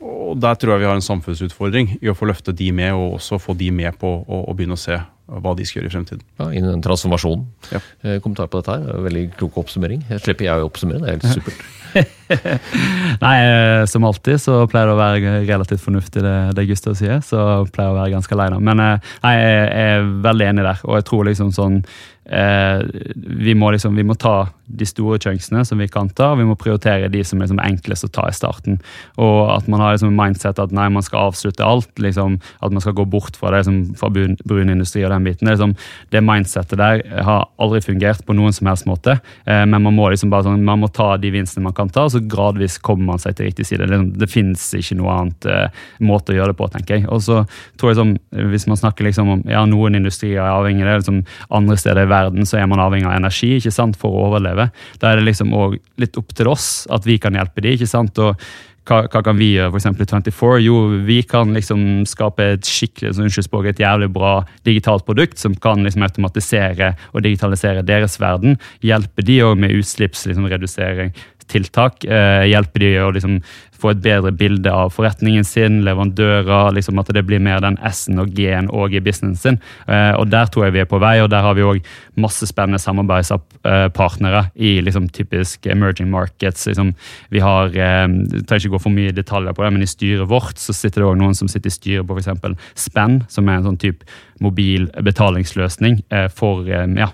[0.05, 3.16] Og Der tror jeg vi har en samfunnsutfordring i å få løfte de med, og
[3.18, 5.93] også få de med på å, å begynne å se hva de skal gjøre i
[5.95, 6.22] fremtiden.
[6.38, 7.47] Ja, Innen den transformasjonen.
[7.72, 7.80] Ja.
[8.05, 8.99] Eh, Kommentar på dette her.
[9.07, 10.03] Veldig klok oppsummering.
[10.11, 12.11] Jeg slipper jeg å oppsummere, det er helt supert.
[13.26, 17.21] Nei, eh, som alltid så pleier det å være relativt fornuftig det, det Gustav sier.
[17.26, 17.38] Så
[17.76, 18.59] pleier jeg å være ganske aleine.
[18.63, 21.82] Men eh, nei, jeg er veldig enig der, og jeg tror liksom sånn
[22.26, 22.80] eh,
[23.15, 26.47] vi, må liksom, vi må ta de store chunksene som vi kan ta, og vi
[26.47, 28.80] må prioritere de som er liksom enklest å ta i starten.
[29.21, 32.73] Og at man har liksom en mindset at nei, man skal avslutte alt, liksom, at
[32.73, 35.45] man skal gå bort fra det liksom, fra brun, industri og den biten.
[35.45, 35.76] Det, liksom,
[36.13, 40.09] det mindsettet der har aldri fungert på noen som helst måte, eh, men man må
[40.13, 43.13] liksom bare sånn, man må ta de vinstene man kan ta, og så gradvis kommer
[43.13, 43.84] man seg til riktig side.
[43.84, 47.07] Det, liksom, det finnes ikke noe annet eh, måte å gjøre det på, tenker jeg.
[47.13, 47.41] Og så
[47.80, 48.13] tror jeg som,
[48.53, 51.24] Hvis man snakker liksom om ja, noen industrier er avhengig av det, liksom,
[51.61, 54.70] andre steder i verden så er man avhengig av energi ikke sant, for å overleve.
[55.01, 57.89] Da er det liksom også litt opp til oss at vi kan hjelpe de, ikke
[57.89, 58.20] sant?
[58.24, 58.39] Og
[58.86, 59.88] hva, hva kan vi gjøre, f.eks.
[59.89, 60.59] i 24?
[60.61, 60.76] Jo,
[61.07, 64.36] vi kan liksom skape et skikkelig så unnskyld språket, et jævlig bra
[64.68, 68.59] digitalt produkt som kan liksom automatisere og digitalisere deres verden.
[68.86, 71.16] Hjelpe de òg med utslippsredusering.
[71.52, 73.39] Tiltak, eh, hjelper de å liksom
[73.86, 78.22] få et bedre bilde av forretningen sin, leverandører, liksom at det blir mer den S-en
[78.24, 79.60] og G-en òg i businessen sin.
[79.88, 81.82] Eh, og Der tror jeg vi er på vei, og der har vi òg
[82.18, 86.68] masse spennende samarbeidspartnere i liksom typisk emerging markets.
[86.68, 86.93] Liksom,
[87.32, 88.08] vi har, eh,
[88.48, 91.10] trenger ikke gå for mye detaljer på det, men i styret vårt så sitter det
[91.12, 92.56] òg noen som sitter i styret på f.eks.
[92.76, 94.06] Spenn, som er en sånn type
[94.44, 97.10] mobil betalingsløsning eh, for eh, ja,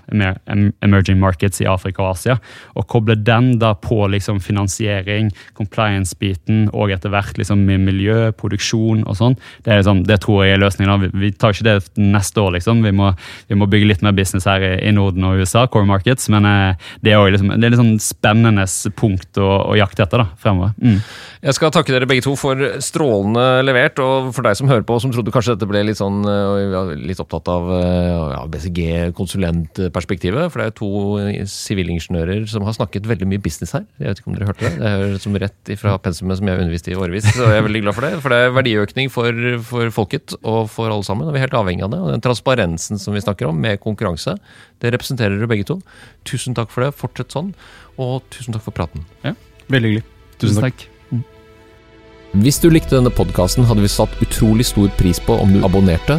[0.82, 2.38] emerging markets i Afrika og Asia.
[2.78, 9.18] Og koble den da på liksom finansiering, compliance-biten og etter hvert liksom miljø, produksjon og
[9.18, 11.06] sånn, det, liksom, det tror jeg er løsningen.
[11.06, 12.82] Vi, vi tar ikke det neste år, liksom.
[12.84, 13.12] Vi må,
[13.50, 16.90] vi må bygge litt mer business her i, Norden og USA, core markets, men eh,
[17.04, 18.66] det er liksom, litt sånn spennende
[18.98, 20.74] punkt å, å jakte etter da, fremover.
[20.82, 20.98] Mm.
[21.42, 24.98] Jeg skal takke dere begge to for strålende levert, og for deg som hører på,
[25.02, 30.52] som trodde kanskje dette ble litt sånn ja, litt opptatt av øh, ja, BCG-konsulentperspektivet.
[30.52, 30.92] For det er to
[31.48, 33.88] sivilingeniører som har snakket veldig mye business her.
[33.96, 34.74] Jeg vet ikke om dere hørte det?
[34.82, 37.28] Det er som rett fra pensumet som som jeg har undervist i årevis.
[37.30, 38.12] Så jeg er veldig glad for det.
[38.24, 41.28] For det er verdiøkning for, for folket og for alle sammen.
[41.28, 42.00] Og vi er helt avhengig av det.
[42.02, 44.34] Og den transparensen som vi snakker om, med konkurranse,
[44.82, 45.78] det representerer dere begge to.
[46.28, 46.92] Tusen takk for det.
[46.98, 47.52] Fortsett sånn.
[48.02, 49.06] Og tusen takk for praten.
[49.22, 49.36] Ja,
[49.70, 50.06] Veldig hyggelig.
[50.42, 50.88] Tusen takk.
[52.42, 56.18] Hvis du likte denne podkasten, hadde vi satt utrolig stor pris på om du abonnerte